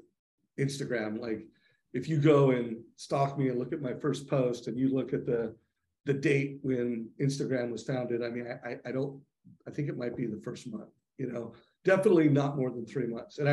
[0.59, 1.21] Instagram.
[1.21, 1.47] Like
[1.93, 5.13] if you go and stalk me and look at my first post and you look
[5.13, 5.55] at the
[6.07, 9.21] the date when Instagram was founded, I mean, I, I don't,
[9.67, 11.53] I think it might be the first month, you know,
[11.85, 13.39] definitely not more than three months.
[13.39, 13.53] And I,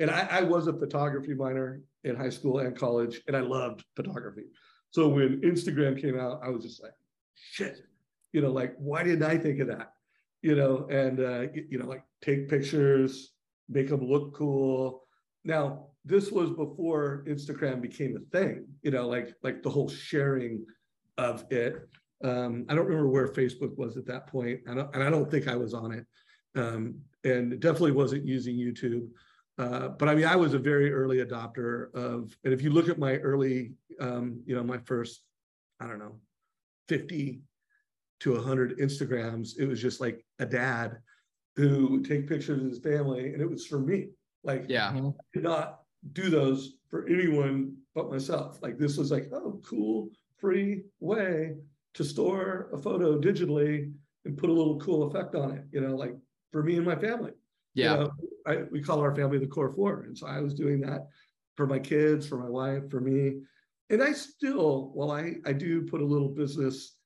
[0.00, 3.84] and I, I was a photography minor in high school and college, and I loved
[3.94, 4.44] photography.
[4.90, 6.94] So when Instagram came out, I was just like,
[7.34, 7.82] shit,
[8.32, 9.92] you know, like, why didn't I think of that?
[10.42, 13.30] You know, and, uh, you know, like take pictures,
[13.68, 15.04] make them look cool.
[15.44, 20.64] Now, this was before Instagram became a thing, you know, like, like the whole sharing
[21.16, 21.88] of it.
[22.24, 25.30] Um, I don't remember where Facebook was at that point, and I, and I don't
[25.30, 26.06] think I was on it,
[26.56, 29.08] um, and definitely wasn't using YouTube.
[29.58, 32.88] Uh, but I mean, I was a very early adopter of, and if you look
[32.88, 35.22] at my early, um, you know, my first,
[35.80, 36.16] I don't know,
[36.88, 37.40] 50
[38.22, 40.98] to 100 Instagrams, it was just like a dad
[41.56, 44.08] who would take pictures of his family, and it was for me.
[44.44, 45.08] Like, yeah, mm-hmm.
[45.08, 45.80] I did not
[46.12, 48.58] do those for anyone but myself.
[48.62, 51.56] Like, this was like, oh, cool, free way
[51.94, 53.92] to store a photo digitally
[54.24, 56.14] and put a little cool effect on it, you know, like
[56.52, 57.32] for me and my family.
[57.74, 57.92] Yeah.
[57.92, 58.10] You know,
[58.46, 60.02] I, we call our family the core four.
[60.02, 61.08] And so I was doing that
[61.56, 63.40] for my kids, for my wife, for me.
[63.90, 66.96] And I still, while I, I do put a little business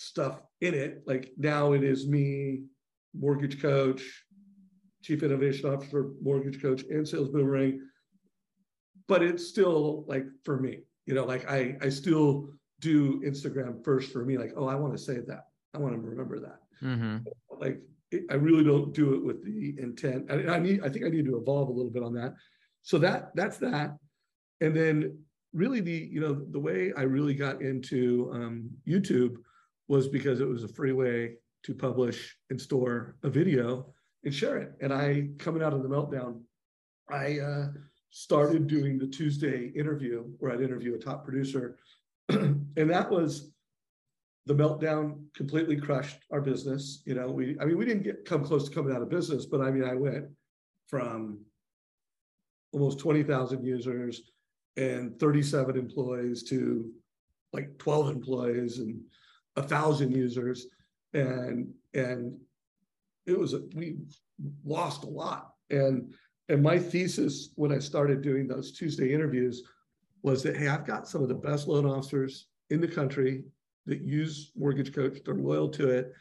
[0.00, 2.62] stuff in it, like now it is me,
[3.14, 4.02] mortgage coach,
[5.02, 7.80] chief innovation officer, mortgage coach, and sales boomerang.
[9.08, 12.48] But it's still like for me, you know, like I, I still
[12.80, 15.44] do Instagram first for me, like, oh, I want to save that.
[15.74, 16.60] I want to remember that.
[16.82, 17.18] Mm-hmm.
[17.58, 20.30] Like, it, I really don't do it with the intent.
[20.30, 22.34] I, I need, I think I need to evolve a little bit on that.
[22.82, 23.96] So that, that's that.
[24.62, 25.18] And then
[25.52, 29.36] really the, you know, the way I really got into um, YouTube
[29.90, 31.32] was because it was a free way
[31.64, 34.70] to publish and store a video and share it.
[34.80, 36.42] And I, coming out of the meltdown,
[37.10, 37.66] I uh,
[38.10, 41.76] started doing the Tuesday interview where I'd interview a top producer.
[42.28, 43.50] and that was
[44.46, 47.02] the meltdown completely crushed our business.
[47.04, 49.44] You know, we, I mean, we didn't get come close to coming out of business,
[49.44, 50.26] but I mean, I went
[50.86, 51.40] from
[52.70, 54.30] almost 20,000 users
[54.76, 56.92] and 37 employees to
[57.52, 59.00] like 12 employees and
[59.56, 60.66] a thousand users.
[61.12, 62.38] And, and
[63.26, 63.98] it was, we
[64.64, 65.54] lost a lot.
[65.70, 66.14] And
[66.50, 69.62] and my thesis when I started doing those Tuesday interviews
[70.22, 73.44] was that, hey, I've got some of the best loan officers in the country
[73.86, 75.18] that use Mortgage Coach.
[75.24, 76.12] They're loyal to it,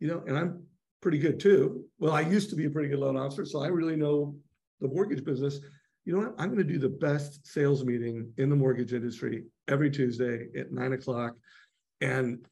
[0.00, 0.64] you know, and I'm
[1.00, 1.84] pretty good too.
[2.00, 4.34] Well, I used to be a pretty good loan officer, so I really know
[4.80, 5.60] the mortgage business.
[6.04, 6.34] You know what?
[6.36, 10.72] I'm going to do the best sales meeting in the mortgage industry every Tuesday at
[10.72, 11.36] nine o'clock.
[12.00, 12.44] And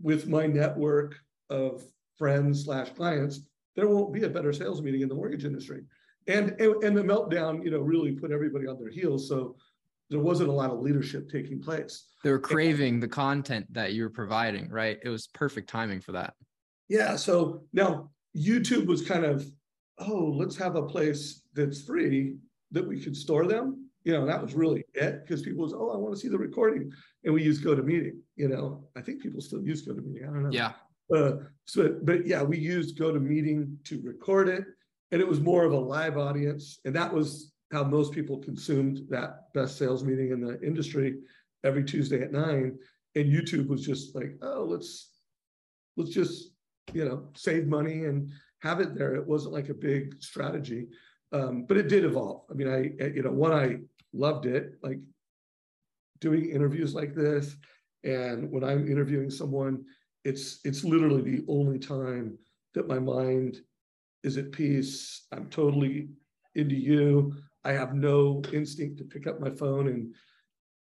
[0.00, 1.16] with my network
[1.50, 1.82] of
[2.16, 3.40] friends slash clients,
[3.74, 5.82] there won't be a better sales meeting in the mortgage industry
[6.28, 9.28] and, and and the meltdown, you know, really put everybody on their heels.
[9.28, 9.56] So
[10.10, 12.06] there wasn't a lot of leadership taking place.
[12.22, 14.98] They were craving the content that you were providing, right?
[15.04, 16.34] It was perfect timing for that.
[16.88, 17.16] Yeah.
[17.16, 19.46] So now YouTube was kind of,
[19.98, 22.36] oh, let's have a place that's free
[22.70, 23.85] that we could store them.
[24.06, 26.38] You know, that was really it because people was, oh, I want to see the
[26.38, 26.90] recording.
[27.24, 28.16] And we use GoToMeeting.
[28.36, 30.22] You know, I think people still use GoToMeeting.
[30.22, 30.50] I don't know.
[30.52, 30.72] Yeah.
[31.14, 31.32] Uh,
[31.66, 34.64] so, but yeah, we used GoToMeeting to record it
[35.12, 39.00] and it was more of a live audience and that was how most people consumed
[39.08, 41.16] that best sales meeting in the industry
[41.64, 42.76] every tuesday at nine
[43.14, 45.12] and youtube was just like oh let's
[45.96, 46.50] let's just
[46.92, 48.30] you know save money and
[48.62, 50.86] have it there it wasn't like a big strategy
[51.32, 53.76] um, but it did evolve i mean i you know one i
[54.16, 54.98] loved it like
[56.20, 57.56] doing interviews like this
[58.04, 59.84] and when i'm interviewing someone
[60.24, 62.36] it's it's literally the only time
[62.74, 63.60] that my mind
[64.26, 65.26] is at peace.
[65.32, 66.08] I'm totally
[66.56, 67.34] into you.
[67.64, 70.12] I have no instinct to pick up my phone and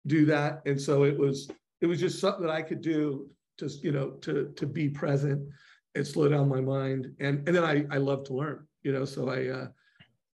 [0.07, 0.61] do that.
[0.67, 4.11] And so it was it was just something that I could do to you know
[4.23, 5.49] to to be present
[5.95, 7.13] and slow down my mind.
[7.19, 8.67] And and then I I love to learn.
[8.83, 9.67] You know, so I uh,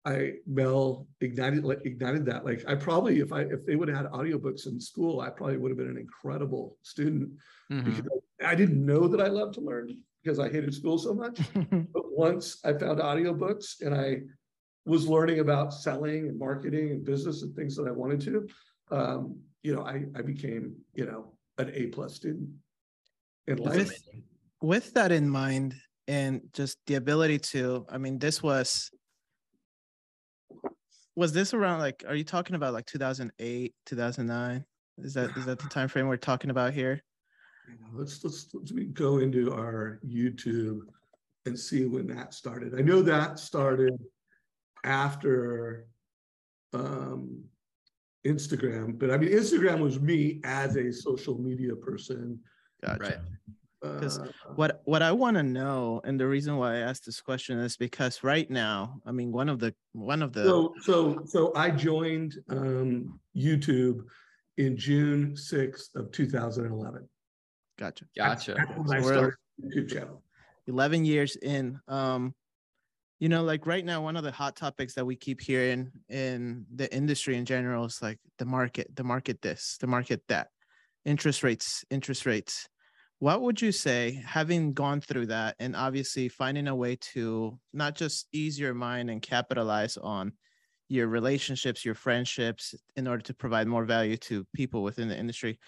[0.07, 2.45] I Mel ignited ignited that.
[2.45, 5.59] Like I probably if I if they would have had audiobooks in school, I probably
[5.59, 7.33] would have been an incredible student
[7.71, 7.91] mm-hmm.
[7.91, 8.07] because
[8.45, 11.41] I didn't know that I loved to learn because I hated school so much.
[11.55, 14.21] but once I found audiobooks and I
[14.85, 18.49] was learning about selling and marketing and business and things that I wanted to,
[18.93, 22.49] um, you know, I, I became, you know, an A plus student
[23.49, 23.77] in life.
[23.77, 24.03] With,
[24.63, 25.75] with that in mind,
[26.09, 28.93] and just the ability to, I mean, this was
[31.17, 34.65] was this around like are you talking about like 2008 2009
[34.99, 37.03] is that is that the time frame we're talking about here
[37.93, 40.81] let's, let's let's go into our YouTube
[41.47, 42.75] and see when that started.
[42.77, 43.95] I know that started
[44.85, 45.87] after
[46.73, 47.43] um,
[48.27, 52.39] Instagram, but I mean, Instagram was me as a social media person.
[52.85, 53.01] Gotcha.
[53.01, 53.19] Right.
[54.01, 57.21] 'Cause Uh, What what I want to know, and the reason why I asked this
[57.21, 61.25] question is because right now, I mean, one of the one of the So, so,
[61.27, 64.07] so I joined um, YouTube
[64.57, 67.09] in June sixth of two thousand and eleven.
[67.79, 68.07] Gotcha.
[68.17, 70.23] That's So when I started YouTube channel.
[70.69, 72.35] 11 years in um
[73.21, 76.67] you know like right now one of the hot topics that we keep hearing in
[76.75, 80.49] the industry in general is like the market the market this the market that
[81.05, 82.69] interest rates interest rates
[83.19, 87.95] what would you say having gone through that and obviously finding a way to not
[87.95, 90.33] just ease your mind and capitalize on
[90.89, 95.59] your relationships your friendships in order to provide more value to people within the industry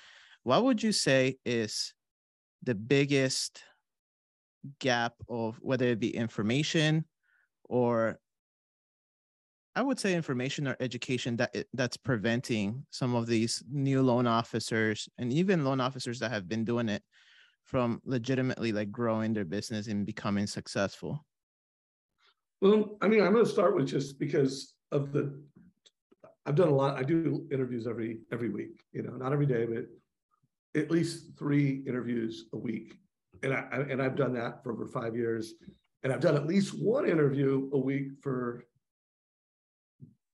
[0.42, 1.94] what would you say is
[2.62, 3.62] the biggest
[4.78, 7.04] gap of whether it be information
[7.64, 8.18] or
[9.74, 14.26] I would say information or education that eh, that's preventing some of these new loan
[14.26, 17.02] officers and even loan officers that have been doing it
[17.68, 21.24] from legitimately like growing their business and becoming successful.
[22.62, 25.38] Well, I mean, I'm going to start with just because of the.
[26.46, 26.96] I've done a lot.
[26.96, 28.82] I do interviews every every week.
[28.92, 29.84] You know, not every day, but
[30.80, 32.94] at least three interviews a week,
[33.42, 35.52] and I and I've done that for over five years,
[36.02, 38.64] and I've done at least one interview a week for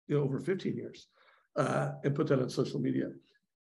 [0.07, 1.09] you know over 15 years,
[1.57, 3.11] uh, and put that on social media,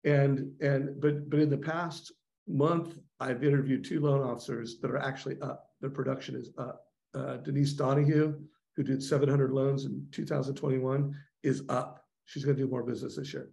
[0.03, 2.13] and and but but in the past
[2.47, 5.69] month, I've interviewed two loan officers that are actually up.
[5.81, 8.35] Their production is up uh, Denise Donahue,
[8.75, 12.05] who did 700 loans in 2021, is up.
[12.25, 13.49] She's going to do more business this year.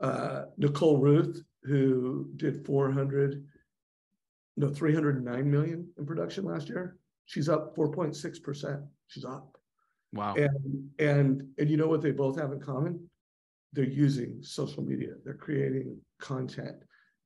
[0.00, 3.44] Uh, Nicole Rueth, who did 400,
[4.56, 8.82] no, 309 million in production last year, she's up 4.6%.
[9.06, 9.56] She's up.
[10.12, 10.34] Wow.
[10.34, 13.10] And and and you know what they both have in common?
[13.72, 15.14] They're using social media.
[15.24, 16.76] They're creating content.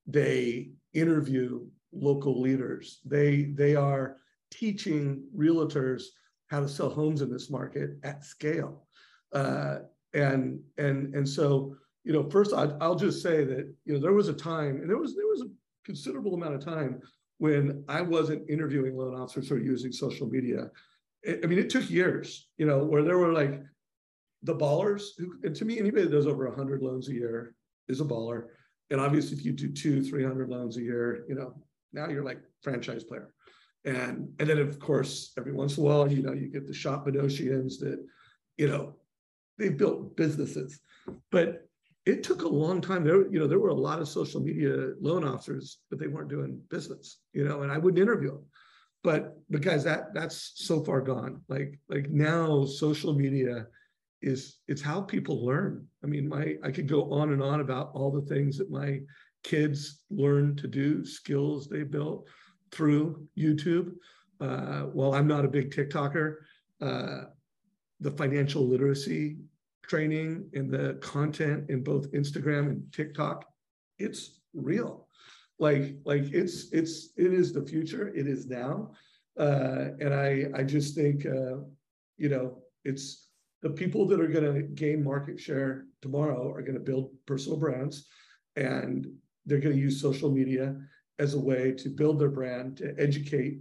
[0.07, 3.01] They interview local leaders.
[3.05, 4.17] They they are
[4.51, 6.05] teaching realtors
[6.49, 8.87] how to sell homes in this market at scale.
[9.33, 9.79] Uh,
[10.15, 14.15] and and and so you know, first I, I'll just say that you know there
[14.15, 15.51] was a time, and there was there was a
[15.85, 17.01] considerable amount of time
[17.39, 20.71] when I wasn't interviewing loan officers or using social media.
[21.27, 23.61] I mean, it took years, you know, where there were like
[24.43, 27.55] the ballers who, and to me, anybody that does over 100 loans a year
[27.89, 28.47] is a baller.
[28.91, 31.55] And obviously, if you do two, 300 loans a year, you know,
[31.93, 33.33] now you're like franchise player.
[33.85, 36.75] And and then of course, every once in a while, you know, you get the
[36.75, 38.05] Shant Banosians that,
[38.57, 38.97] you know,
[39.59, 40.81] they've built businesses.
[41.31, 41.69] But
[42.07, 43.05] it took a long time.
[43.05, 46.31] There, you know, there were a lot of social media loan officers, but they weren't
[46.31, 48.45] doing business, you know, and I wouldn't interview them.
[49.05, 51.43] But guys, that that's so far gone.
[51.49, 53.67] Like like now social media
[54.23, 55.87] is it's how people learn.
[56.03, 59.01] I mean, my I could go on and on about all the things that my
[59.45, 62.29] kids learn to do, skills they built
[62.73, 63.93] through YouTube.
[64.41, 66.37] Uh, while I'm not a big TikToker,
[66.81, 67.23] uh,
[68.01, 69.39] the financial literacy
[69.83, 73.45] training and the content in both Instagram and TikTok,
[73.99, 75.09] it's real.
[75.59, 78.09] Like, like it's it's it is the future.
[78.09, 78.93] It is now,
[79.39, 81.57] uh, and I I just think uh,
[82.17, 83.28] you know it's
[83.63, 87.59] the people that are going to gain market share tomorrow are going to build personal
[87.59, 88.07] brands,
[88.57, 89.07] and
[89.47, 90.77] they're going to use social media
[91.19, 93.59] as a way to build their brand to educate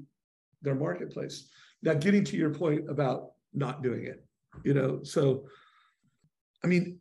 [0.62, 1.50] their marketplace.
[1.82, 4.26] Now, getting to your point about not doing it,
[4.64, 5.48] you know, so
[6.64, 7.00] I mean,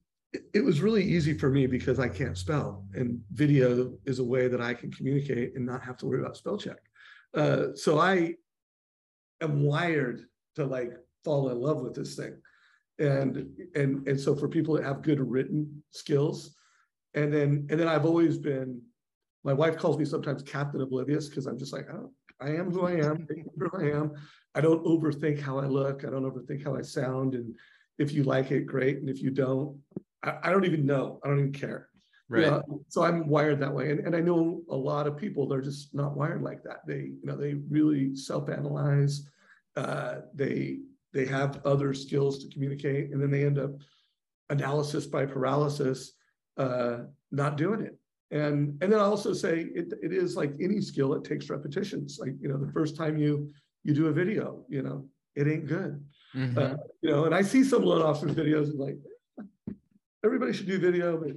[0.52, 4.48] it, was really easy for me because I can't spell, and video is a way
[4.48, 6.78] that I can communicate and not have to worry about spell check.
[7.34, 8.34] Uh, so I
[9.40, 10.92] am wired to like
[11.24, 12.36] fall in love with this thing,
[12.98, 16.54] and and and so for people that have good written skills,
[17.14, 18.80] and then and then I've always been.
[19.44, 22.84] My wife calls me sometimes Captain Oblivious because I'm just like, oh, I am who
[22.84, 24.12] I am, who I am.
[24.56, 26.04] I don't overthink how I look.
[26.04, 27.34] I don't overthink how I sound.
[27.34, 27.54] And
[27.96, 28.96] if you like it, great.
[28.98, 29.78] And if you don't,
[30.24, 31.20] I, I don't even know.
[31.22, 31.88] I don't even care.
[32.28, 32.46] You Right.
[32.46, 33.92] know, so I'm wired that way.
[33.92, 36.78] And, and I know a lot of people, they're just not wired like that.
[36.84, 39.30] They, you know, they really self-analyze.
[39.76, 40.80] Uh, they
[41.12, 43.70] they have other skills to communicate, and then they end up
[44.50, 46.12] analysis by paralysis,
[46.56, 46.98] uh,
[47.30, 47.98] not doing it.
[48.30, 52.18] And and then I also say it, it is like any skill, it takes repetitions.
[52.20, 53.50] Like, you know, the first time you
[53.84, 56.04] you do a video, you know, it ain't good.
[56.34, 56.56] Mhm.
[56.58, 58.98] Uh, you know, and I see some loan officers videos and like
[60.24, 61.32] everybody should do video, but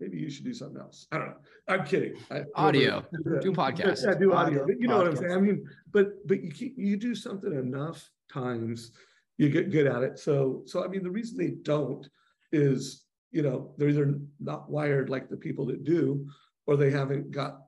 [0.00, 1.06] maybe you should do something else.
[1.12, 1.36] I don't know.
[1.68, 2.14] I'm kidding.
[2.30, 3.04] I- Audio.
[3.42, 4.02] Do podcast.
[4.06, 4.62] Yeah, do audio.
[4.62, 5.32] Audio, You know what I'm saying?
[5.32, 8.92] I mean, but but you you do something enough times,
[9.40, 10.18] you get good at it.
[10.18, 12.06] So so I mean, the reason they don't
[12.52, 16.26] is you know, they're either not wired like the people that do,
[16.66, 17.60] or they haven't got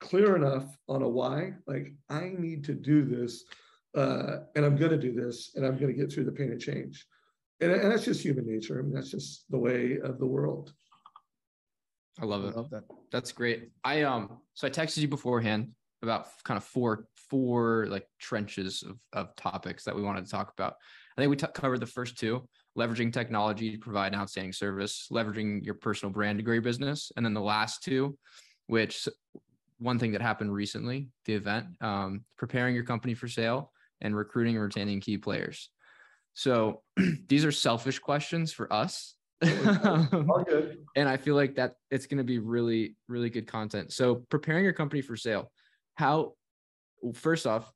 [0.00, 1.52] clear enough on a why.
[1.66, 3.44] Like, I need to do this,
[3.94, 6.52] uh, and I'm going to do this, and I'm going to get through the pain
[6.52, 7.06] of change.
[7.60, 8.78] And, and that's just human nature.
[8.78, 10.72] I mean, that's just the way of the world.
[12.18, 12.54] I love it.
[12.54, 12.84] I love that.
[13.12, 13.70] That's great.
[13.84, 15.68] I um so I texted you beforehand
[16.02, 20.52] about kind of four four like trenches of of topics that we wanted to talk
[20.52, 20.74] about.
[21.16, 22.48] I think we t- covered the first two:
[22.78, 27.12] leveraging technology to provide an outstanding service, leveraging your personal brand to grow your business,
[27.16, 28.16] and then the last two,
[28.66, 29.08] which
[29.78, 33.72] one thing that happened recently, the event, um, preparing your company for sale
[34.02, 35.70] and recruiting and retaining key players.
[36.34, 36.82] So
[37.28, 40.78] these are selfish questions for us All good.
[40.96, 43.92] and I feel like that it's going to be really, really good content.
[43.92, 45.50] So preparing your company for sale,
[45.94, 46.34] how,
[47.14, 47.72] first off,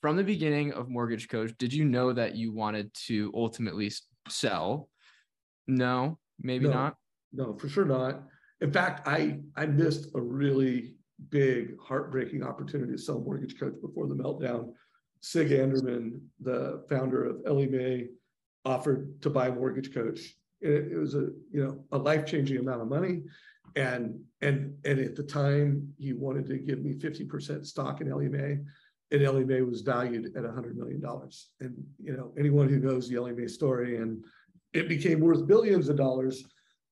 [0.00, 3.92] from the beginning of Mortgage Coach, did you know that you wanted to ultimately
[4.28, 4.88] sell?
[5.66, 6.72] No, maybe No.
[6.72, 6.96] not.
[7.32, 8.22] No, for sure not.
[8.60, 10.96] In fact, I I missed a really
[11.28, 14.72] big, heartbreaking opportunity to sell Mortgage Coach before the meltdown.
[15.20, 18.08] Sig Anderman, the founder of Ellie Mae,
[18.64, 20.34] offered to buy Mortgage Coach.
[20.60, 23.22] It, it was a you know a life changing amount of money,
[23.76, 28.10] and and and at the time he wanted to give me fifty percent stock in
[28.10, 28.58] Ellie Mae,
[29.10, 31.50] and Ellie Mae was valued at hundred million dollars.
[31.60, 34.24] And you know anyone who knows the Ellie Mae story and
[34.72, 36.44] it became worth billions of dollars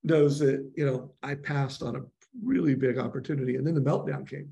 [0.03, 2.01] knows that you know I passed on a
[2.43, 4.51] really big opportunity, and then the meltdown came.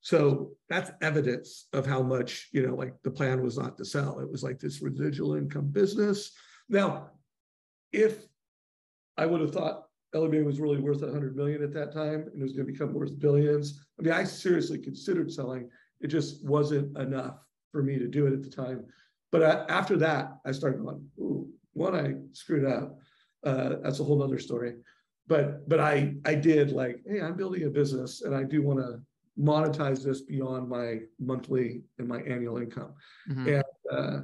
[0.00, 4.20] So that's evidence of how much you know, like the plan was not to sell.
[4.20, 6.32] It was like this residual income business.
[6.68, 7.10] Now,
[7.92, 8.24] if
[9.16, 12.40] I would have thought Ellie Mae was really worth 100 million at that time, and
[12.40, 13.84] it was going to become worth billions.
[13.98, 15.68] I mean, I seriously considered selling.
[16.00, 17.38] It just wasn't enough
[17.72, 18.84] for me to do it at the time.
[19.32, 22.98] But a- after that, I started going, "Ooh, one, I screwed up."
[23.44, 24.76] Uh, that's a whole nother story.
[25.26, 28.78] But but I I did like, hey, I'm building a business, and I do want
[28.78, 29.00] to
[29.38, 32.94] monetize this beyond my monthly and my annual income.
[33.28, 33.46] Mhm.
[33.46, 33.62] Yeah.
[33.90, 34.22] Uh,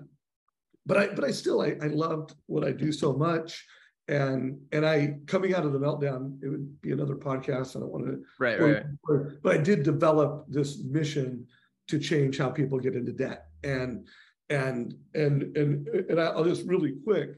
[0.86, 3.66] but I but I still I, I loved what I do so much.
[4.09, 7.76] And and I coming out of the meltdown, it would be another podcast.
[7.76, 8.84] I don't want to Right, right.
[9.09, 9.24] right.
[9.42, 11.46] but I did develop this mission
[11.88, 13.46] to change how people get into debt.
[13.62, 14.09] And
[14.50, 17.30] and and and and I'll just really quick.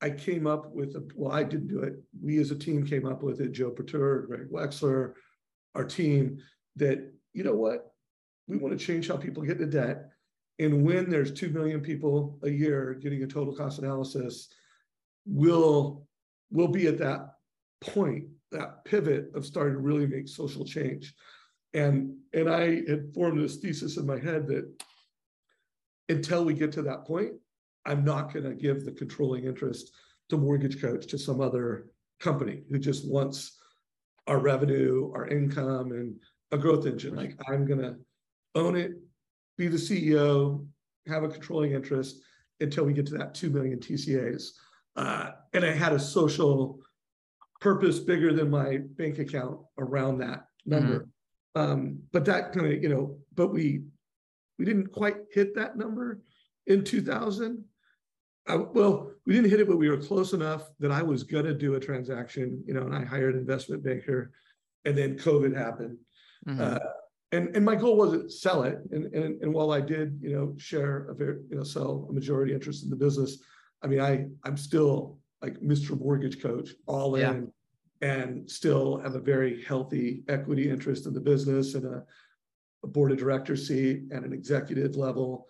[0.00, 1.94] I came up with a well, I didn't do it.
[2.22, 3.52] We as a team came up with it.
[3.52, 5.14] Joe Pater, Greg Wexler,
[5.74, 6.38] our team.
[6.76, 7.92] That you know what,
[8.46, 10.10] we want to change how people get into debt.
[10.58, 14.48] And when there's two million people a year getting a total cost analysis,
[15.26, 16.06] we'll
[16.50, 17.34] we'll be at that
[17.80, 21.14] point, that pivot of starting to really make social change.
[21.74, 24.72] And and I had formed this thesis in my head that
[26.08, 27.32] until we get to that point,
[27.84, 29.92] I'm not going to give the controlling interest
[30.28, 31.86] to Mortgage Coach to some other
[32.20, 33.58] company who just wants
[34.26, 36.16] our revenue, our income, and
[36.52, 37.14] a growth engine.
[37.14, 37.96] Like I'm going to
[38.54, 38.92] own it,
[39.56, 40.66] be the CEO,
[41.06, 42.20] have a controlling interest
[42.60, 44.50] until we get to that 2 million TCAs.
[44.96, 46.80] Uh, and I had a social
[47.60, 51.08] purpose bigger than my bank account around that number.
[51.54, 53.82] Um, but that kind of, you know, but we
[54.58, 56.20] we didn't quite hit that number
[56.66, 57.64] in 2000.
[58.48, 61.54] I, well, we didn't hit it, but we were close enough that I was gonna
[61.54, 64.32] do a transaction, you know, and I hired an investment banker,
[64.84, 65.98] and then COVID happened.
[66.46, 66.60] Mhm.
[66.60, 66.78] Uh,
[67.32, 68.78] and and my goal wasn't sell it.
[68.92, 72.12] And and and while I did, you know, share a very, you know, sell a
[72.12, 73.38] majority interest in the business,
[73.82, 75.98] I mean, I I'm still like Mr.
[75.98, 77.32] Mortgage Coach, all Yeah.
[77.32, 77.52] in,
[78.00, 82.04] and still have a very healthy equity interest in the business and a,
[82.84, 85.46] a board of director seat and an executive level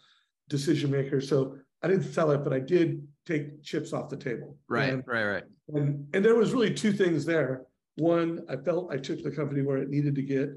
[0.49, 1.21] decision maker.
[1.21, 4.57] So I didn't sell it, but I did take chips off the table.
[4.69, 5.45] Right, And right, right.
[5.69, 7.63] and, and there was really two things there.
[7.97, 10.51] One, I felt I took the company where it needed to get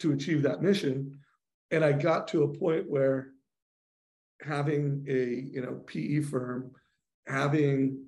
[0.00, 1.18] to achieve that mission.
[1.70, 3.31] And I got to a point where
[4.44, 6.70] having a, you know, PE firm,
[7.26, 8.04] having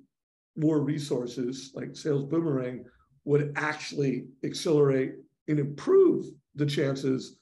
[0.55, 2.85] more resources like Sales Boomerang
[3.25, 5.15] would actually accelerate
[5.47, 6.25] and improve
[6.55, 7.39] the chances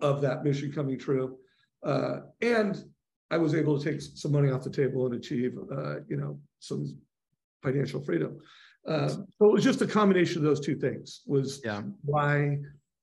[0.00, 1.36] of that mission coming true.
[1.84, 2.84] Uh, and
[3.30, 6.38] I was able to take some money off the table and achieve, uh, you know,
[6.58, 6.96] some
[7.62, 8.38] financial freedom.
[8.86, 11.22] Uh, so it was just a combination of those two things.
[11.26, 11.82] Was Yeah.
[12.04, 12.58] why,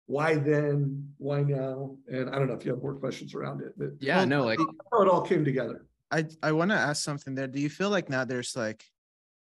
[0.06, 1.98] why then, why now?
[2.08, 4.46] And I don't know if you have more questions around it, but Yeah, Well, no,
[4.46, 4.60] like
[4.92, 5.86] how it all came together.
[6.12, 7.48] I I want to ask something there.
[7.48, 8.84] Do you feel like now there's like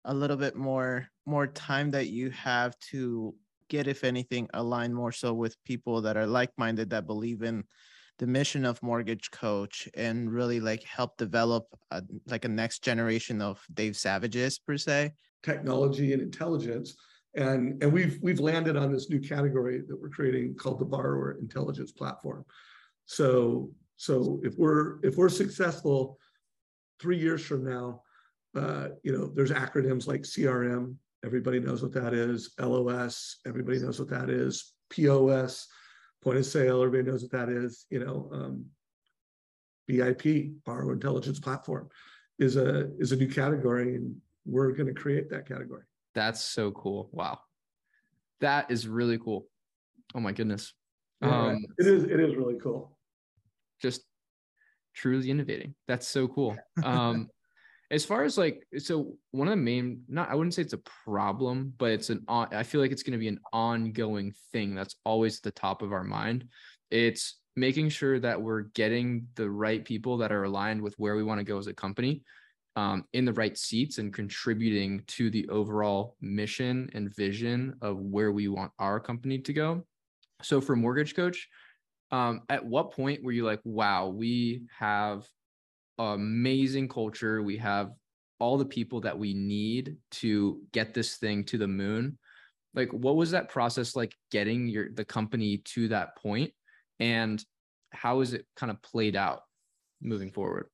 [0.04, 3.34] a little bit more more time that you have to
[3.68, 7.64] get, if anything, aligned more so with people that are like-minded that believe in
[8.18, 13.42] the mission of Mortgage Coach and really like help develop a, like a next generation
[13.42, 15.12] of Dave Savages per se?
[15.42, 16.96] technology and intelligence.
[17.38, 21.38] And, and we've we've landed on this new category that we're creating called the borrower
[21.40, 22.44] intelligence platform.
[23.06, 26.18] So so if we're if we're successful
[27.00, 28.02] three years from now,
[28.56, 34.00] uh, you know, there's acronyms like CRM, everybody knows what that is, LOS, everybody knows
[34.00, 35.68] what that is, POS,
[36.22, 38.64] point of sale, everybody knows what that is, you know, um,
[39.88, 41.88] BIP, borrower intelligence platform,
[42.40, 45.84] is a is a new category, and we're going to create that category.
[46.18, 47.08] That's so cool.
[47.12, 47.38] Wow.
[48.40, 49.46] That is really cool.
[50.16, 50.74] Oh my goodness.
[51.22, 52.98] Yeah, um, it is it is really cool.
[53.80, 54.02] Just
[54.96, 55.76] truly innovating.
[55.86, 56.56] That's so cool.
[56.82, 57.28] Um
[57.92, 60.82] as far as like so one of the main not i wouldn't say it's a
[61.06, 64.96] problem but it's an i feel like it's going to be an ongoing thing that's
[65.04, 66.44] always at the top of our mind
[66.90, 71.22] it's making sure that we're getting the right people that are aligned with where we
[71.22, 72.22] want to go as a company
[72.78, 78.32] um, in the right seats and contributing to the overall mission and vision of where
[78.32, 79.82] we want our company to go
[80.42, 81.48] so for mortgage coach
[82.10, 85.26] um, at what point were you like wow we have
[85.98, 87.42] amazing culture.
[87.42, 87.92] We have
[88.40, 92.18] all the people that we need to get this thing to the moon.
[92.74, 96.52] Like, what was that process like getting your the company to that point,
[97.00, 97.44] and
[97.90, 99.42] how is it kind of played out
[100.00, 100.68] moving forward?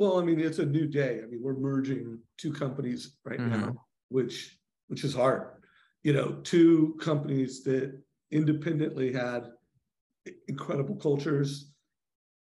[0.00, 1.20] Well, I mean, it's a new day.
[1.22, 3.60] I mean, we're merging two companies right mm-hmm.
[3.60, 4.56] now, which
[4.88, 5.62] which is hard.
[6.04, 9.48] You know, two companies that independently had
[10.48, 11.72] incredible cultures,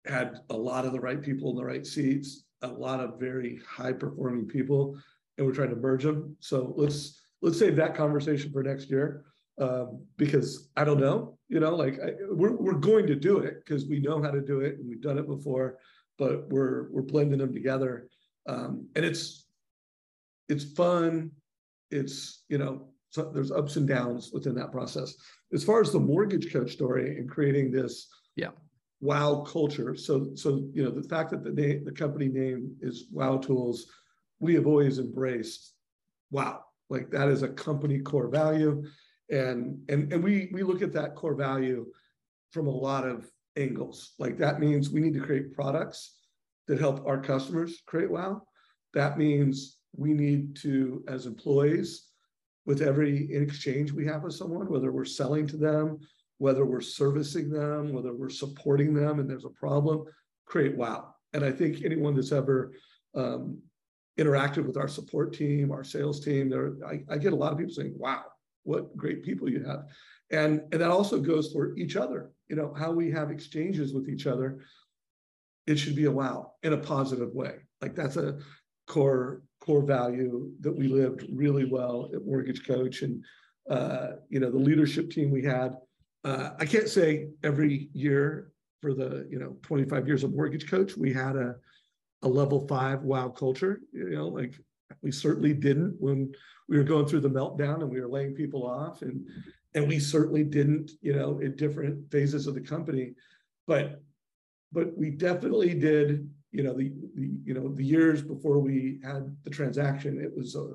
[0.06, 3.62] had a lot of the right people in the right seats, a lot of very
[3.66, 5.00] high performing people,
[5.38, 6.36] and we're trying to merge them.
[6.42, 9.24] So let's let's save that conversation for next year
[9.62, 11.38] um, because I don't know.
[11.48, 14.42] You know, like I, we're we're going to do it because we know how to
[14.42, 15.78] do it and we've done it before,
[16.18, 18.08] but we're we're blending them together,
[18.48, 19.46] um, and it's
[20.50, 21.32] it's fun.
[21.92, 25.16] It's you know so there's ups and downs within that process.
[25.54, 28.50] As far as the mortgage coach story and creating this yeah
[29.02, 29.96] wow culture.
[29.96, 33.86] So, so you know, the fact that the name, the company name is Wow Tools,
[34.40, 35.74] we have always embraced
[36.32, 38.84] wow, like that is a company core value,
[39.30, 41.86] and and and we we look at that core value
[42.52, 44.14] from a lot of angles.
[44.20, 46.18] Like that means we need to create products
[46.68, 48.42] that help our customers create wow.
[48.94, 52.08] That means we need to, as employees,
[52.66, 56.00] with every exchange we have with someone, whether we're selling to them
[56.38, 60.04] whether we're servicing them, whether we're supporting them, and there's a problem,
[60.46, 61.14] create wow.
[61.34, 62.74] And I think anyone that's ever
[63.16, 63.60] um,
[64.20, 67.58] interacted with our support team, our sales team, there, I, I, get a lot of
[67.58, 68.24] people saying, "Wow,
[68.64, 69.86] what great people you have,"
[70.32, 72.32] and and that also goes for each other.
[72.50, 74.60] You know how we have exchanges with each other.
[75.68, 77.56] It should be a wow in a positive way.
[77.82, 78.40] Like that's a
[78.88, 83.24] core core value that we lived really well at Mortgage Coach, and
[83.70, 85.76] uh, you know the leadership team we had
[86.26, 90.98] uh, I can't say every year for the you know 25 years of mortgage coach
[90.98, 91.56] we had a
[92.24, 93.82] a level five wow culture.
[93.94, 94.56] You know, like
[95.02, 96.34] we certainly didn't when
[96.68, 99.26] we were going through the meltdown and we were laying people off, and
[99.76, 103.14] and we certainly didn't you know in different phases of the company,
[103.68, 104.02] but
[104.72, 106.30] but we definitely did.
[106.52, 110.56] You know the the you know the years before we had the transaction, it was
[110.56, 110.72] a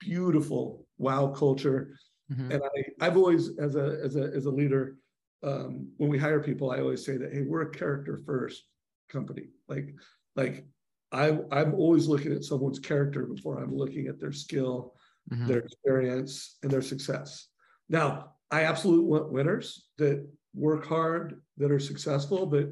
[0.00, 1.96] beautiful wow culture
[2.32, 2.52] Mm-hmm.
[2.52, 4.96] And I, I've always, as a as a as a leader,
[5.42, 8.64] um, when we hire people, I always say that, hey, we're a character first
[9.08, 9.48] company.
[9.68, 9.94] Like,
[10.34, 10.66] like
[11.12, 14.94] I I'm always looking at someone's character before I'm looking at their skill,
[15.32, 15.46] mm-hmm.
[15.46, 17.46] their experience, and their success.
[17.88, 22.68] Now, I absolutely want winners that work hard, that are successful, but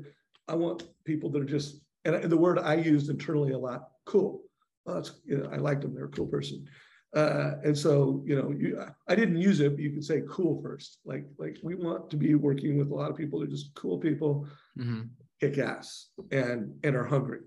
[0.49, 4.43] I want people that are just and the word I used internally a lot, cool.
[4.85, 6.66] Well, that's you know, I liked them, they're a cool person.
[7.14, 10.61] Uh, and so, you know, you, I didn't use it, but you could say cool
[10.61, 10.99] first.
[11.05, 13.72] Like, like we want to be working with a lot of people that are just
[13.75, 14.49] cool people,
[14.79, 15.03] mm-hmm.
[15.41, 17.41] kick ass, and and are hungry.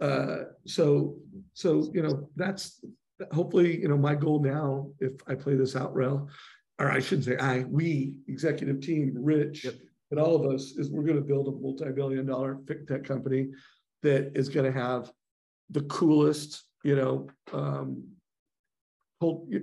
[0.00, 1.16] Uh, so,
[1.54, 2.84] so you know, that's
[3.32, 6.28] hopefully, you know, my goal now, if I play this out well,
[6.78, 9.74] or I shouldn't say I, we, executive team, Rich, yep.
[10.10, 13.48] and all of us, is we're going to build a multi-billion-dollar tech company
[14.02, 15.10] that is going to have
[15.70, 17.28] the coolest, you know.
[17.52, 18.04] Um,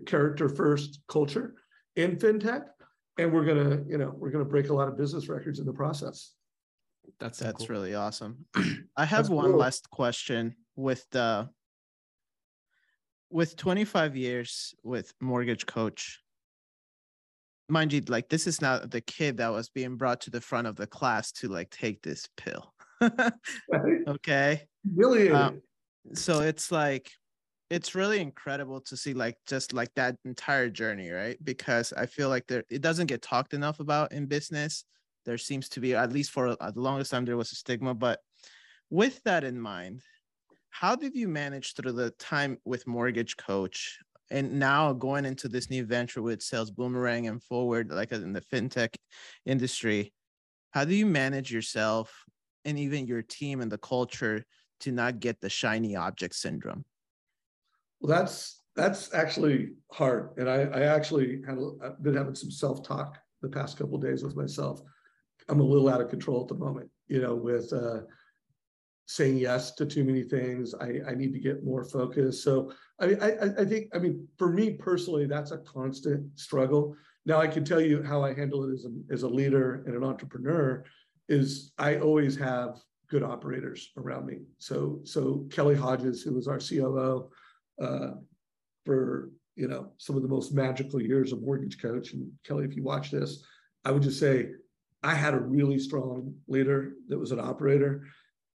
[0.06, 1.54] character first culture
[1.96, 2.64] in fintech
[3.18, 5.74] and we're gonna you know we're gonna break a lot of business records in the
[5.74, 6.32] process
[7.20, 7.68] that's that's cool.
[7.68, 8.46] really awesome
[8.98, 9.60] i have that's one cool.
[9.60, 11.48] last question with the
[13.30, 16.21] with 25 years with mortgage coach
[17.72, 20.68] mind you like this is not the kid that was being brought to the front
[20.68, 22.74] of the class to like take this pill
[24.08, 24.62] okay
[24.96, 25.62] really um,
[26.14, 27.12] so it's like
[27.72, 31.38] it's really incredible to see like just like that entire journey, right?
[31.42, 34.84] Because I feel like there it doesn't get talked enough about in business.
[35.26, 37.94] There seems to be, at least for the longest time, there was a stigma.
[37.94, 38.20] But
[38.90, 40.02] with that in mind,
[40.70, 44.00] how did you manage through the time with Mortgage Coach
[44.32, 48.42] and now going into this new venture with Sales Boomerang and Forward, like in the
[48.42, 48.96] fintech
[49.46, 50.14] industry?
[50.72, 52.24] How do you manage yourself
[52.64, 54.46] and even your team and the culture
[54.80, 56.86] to not get the shiny object syndrome?
[58.00, 62.88] Well, that's that's actually hard, and I, I actually had I've been having some self
[62.88, 64.82] talk the past couple days with myself.
[65.50, 68.02] I'm a little out of control at the moment, you know, with uh,
[69.06, 70.74] saying yes to too many things.
[70.74, 72.44] I, I need to get more focused.
[72.44, 76.96] So I, I I think I mean for me personally, that's a constant struggle.
[77.26, 79.96] Now I can tell you how I handle it as a, as a leader and
[79.96, 80.84] an entrepreneur
[81.30, 82.80] is I always have
[83.10, 84.40] good operators around me.
[84.58, 87.30] So so Kelly Hodges, who was our COO,
[87.82, 88.12] uh,
[88.86, 92.14] for you know some of the most magical years of mortgage coach.
[92.14, 93.44] And Kelly, if you watch this,
[93.84, 94.52] I would just say
[95.04, 98.08] I had a really strong leader that was an operator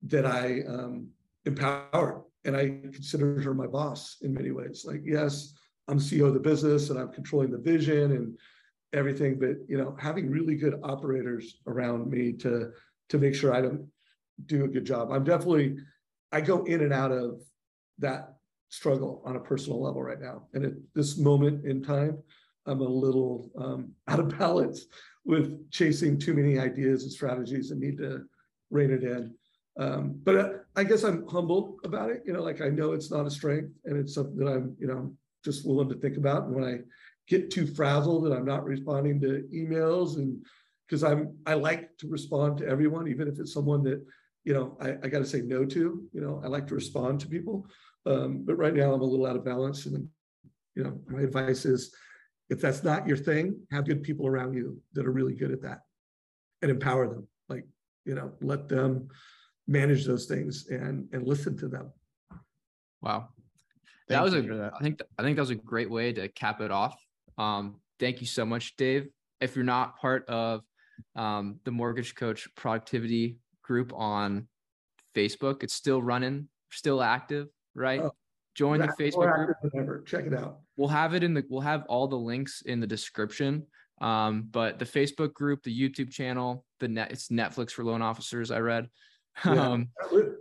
[0.04, 1.08] that I um,
[1.46, 4.86] empowered, and I considered her my boss in many ways.
[4.86, 5.54] Like, yes,
[5.88, 8.38] I'm CEO of the business and I'm controlling the vision and
[8.94, 12.72] everything, but you know, having really good operators around me to
[13.10, 13.88] to make sure I don't
[14.46, 15.12] do a good job.
[15.12, 15.78] I'm definitely
[16.32, 17.42] I go in and out of
[18.00, 18.36] that
[18.70, 20.48] struggle on a personal level right now.
[20.54, 22.18] And at this moment in time,
[22.66, 24.86] I'm a little um, out of balance
[25.26, 28.24] with chasing too many ideas and strategies and need to
[28.72, 29.34] rein it in.
[29.78, 32.24] Um, but uh, I guess I'm humble about it.
[32.26, 34.88] You know, like I know it's not a strength and it's something that I'm, you
[34.88, 35.14] know,
[35.44, 36.46] just willing to think about.
[36.46, 36.78] And when I
[37.28, 40.44] get too frazzled and I'm not responding to emails and
[40.88, 44.06] because I'm I like to respond to everyone, even if it's someone that,
[44.44, 46.04] you know, I, I got to say no to.
[46.12, 47.66] You know, I like to respond to people.
[48.06, 49.86] Um, but right now I'm a little out of balance.
[49.86, 50.08] And,
[50.76, 51.96] you know, my advice is
[52.50, 55.62] if that's not your thing, have good people around you that are really good at
[55.62, 55.80] that
[56.62, 57.28] and empower them.
[57.50, 57.66] Like,
[58.06, 59.08] you know, let them
[59.68, 61.92] manage those things and and listen to them.
[63.02, 63.30] Wow.
[64.08, 64.74] Thank that was a that.
[64.76, 66.96] I think I think that was a great way to cap it off.
[67.38, 69.08] Um, thank you so much, Dave.
[69.42, 70.62] If you're not part of
[71.16, 74.48] um, the Mortgage Coach Productivity group on
[75.16, 78.02] Facebook, it's still running, still active right?
[78.02, 78.12] Oh,
[78.56, 79.58] Join the Facebook group.
[79.76, 80.04] Ever.
[80.06, 80.60] Check it out.
[80.78, 81.44] We'll have it in the.
[81.50, 83.66] We'll have all the links in the description.
[84.00, 87.12] Um, but the Facebook group, the YouTube channel, the net.
[87.12, 88.52] It's Netflix for loan officers.
[88.52, 88.90] I read.
[89.46, 89.68] Yeah.
[89.68, 89.90] Um,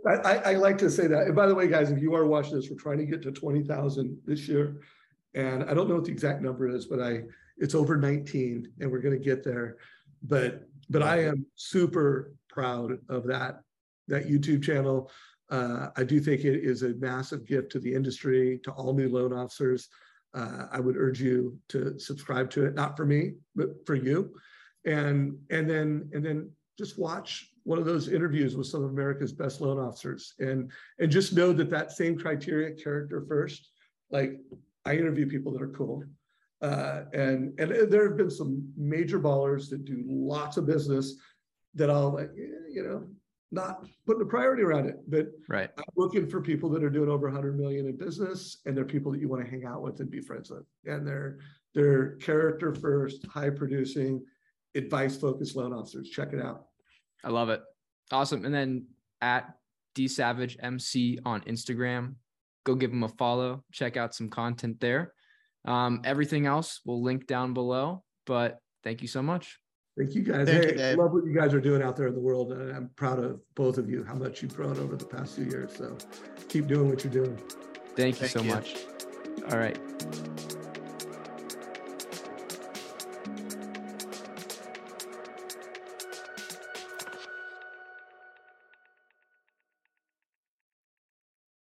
[0.07, 1.23] I, I, like to say that.
[1.23, 3.31] And by the way, guys, if you are watching this, we're trying to get to
[3.31, 4.81] twenty thousand this year,
[5.33, 7.23] and I don't know what the exact number is, but I
[7.57, 9.77] it's over nineteen, and we're going to get there.
[10.21, 13.61] But but I am super proud of that
[14.07, 15.09] that YouTube channel.
[15.49, 19.09] Uh, I do think it is a massive gift to the industry, to all new
[19.09, 19.89] loan officers.
[20.33, 24.33] Uh, I would urge you to subscribe to it, not for me, but for you.
[24.85, 29.31] And and then and then just watch one of those interviews with some of America's
[29.31, 33.69] best loan officers, and and just know that that same criteria, character first.
[34.11, 34.39] Like
[34.85, 36.03] I interview people that are cool,
[36.61, 41.15] uh, and and there have been some major ballers that do lots of business
[41.75, 42.19] that I'll
[42.69, 43.07] you know
[43.53, 44.97] not putting a priority around it.
[45.07, 45.69] But right.
[45.77, 49.11] I'm looking for people that are doing over 100 million in business, and they're people
[49.11, 50.65] that you want to hang out with and be friends with.
[50.85, 51.37] And they're
[51.73, 54.23] they're character first, high producing,
[54.75, 56.09] advice focused loan officers.
[56.09, 56.65] Check it out.
[57.23, 57.61] I love it.
[58.11, 58.45] Awesome.
[58.45, 58.87] And then
[59.21, 59.53] at
[59.95, 62.15] D Savage MC on Instagram,
[62.65, 63.63] go give them a follow.
[63.71, 65.13] Check out some content there.
[65.65, 68.03] Um, everything else we'll link down below.
[68.25, 69.59] But thank you so much.
[69.97, 70.47] Thank you guys.
[70.47, 72.51] Thank hey, you, love what you guys are doing out there in the world.
[72.51, 75.45] And I'm proud of both of you, how much you've grown over the past few
[75.45, 75.75] years.
[75.75, 75.95] So
[76.49, 77.37] keep doing what you're doing.
[77.95, 78.49] Thank you Thank so you.
[78.49, 78.85] much.
[79.51, 79.77] All right.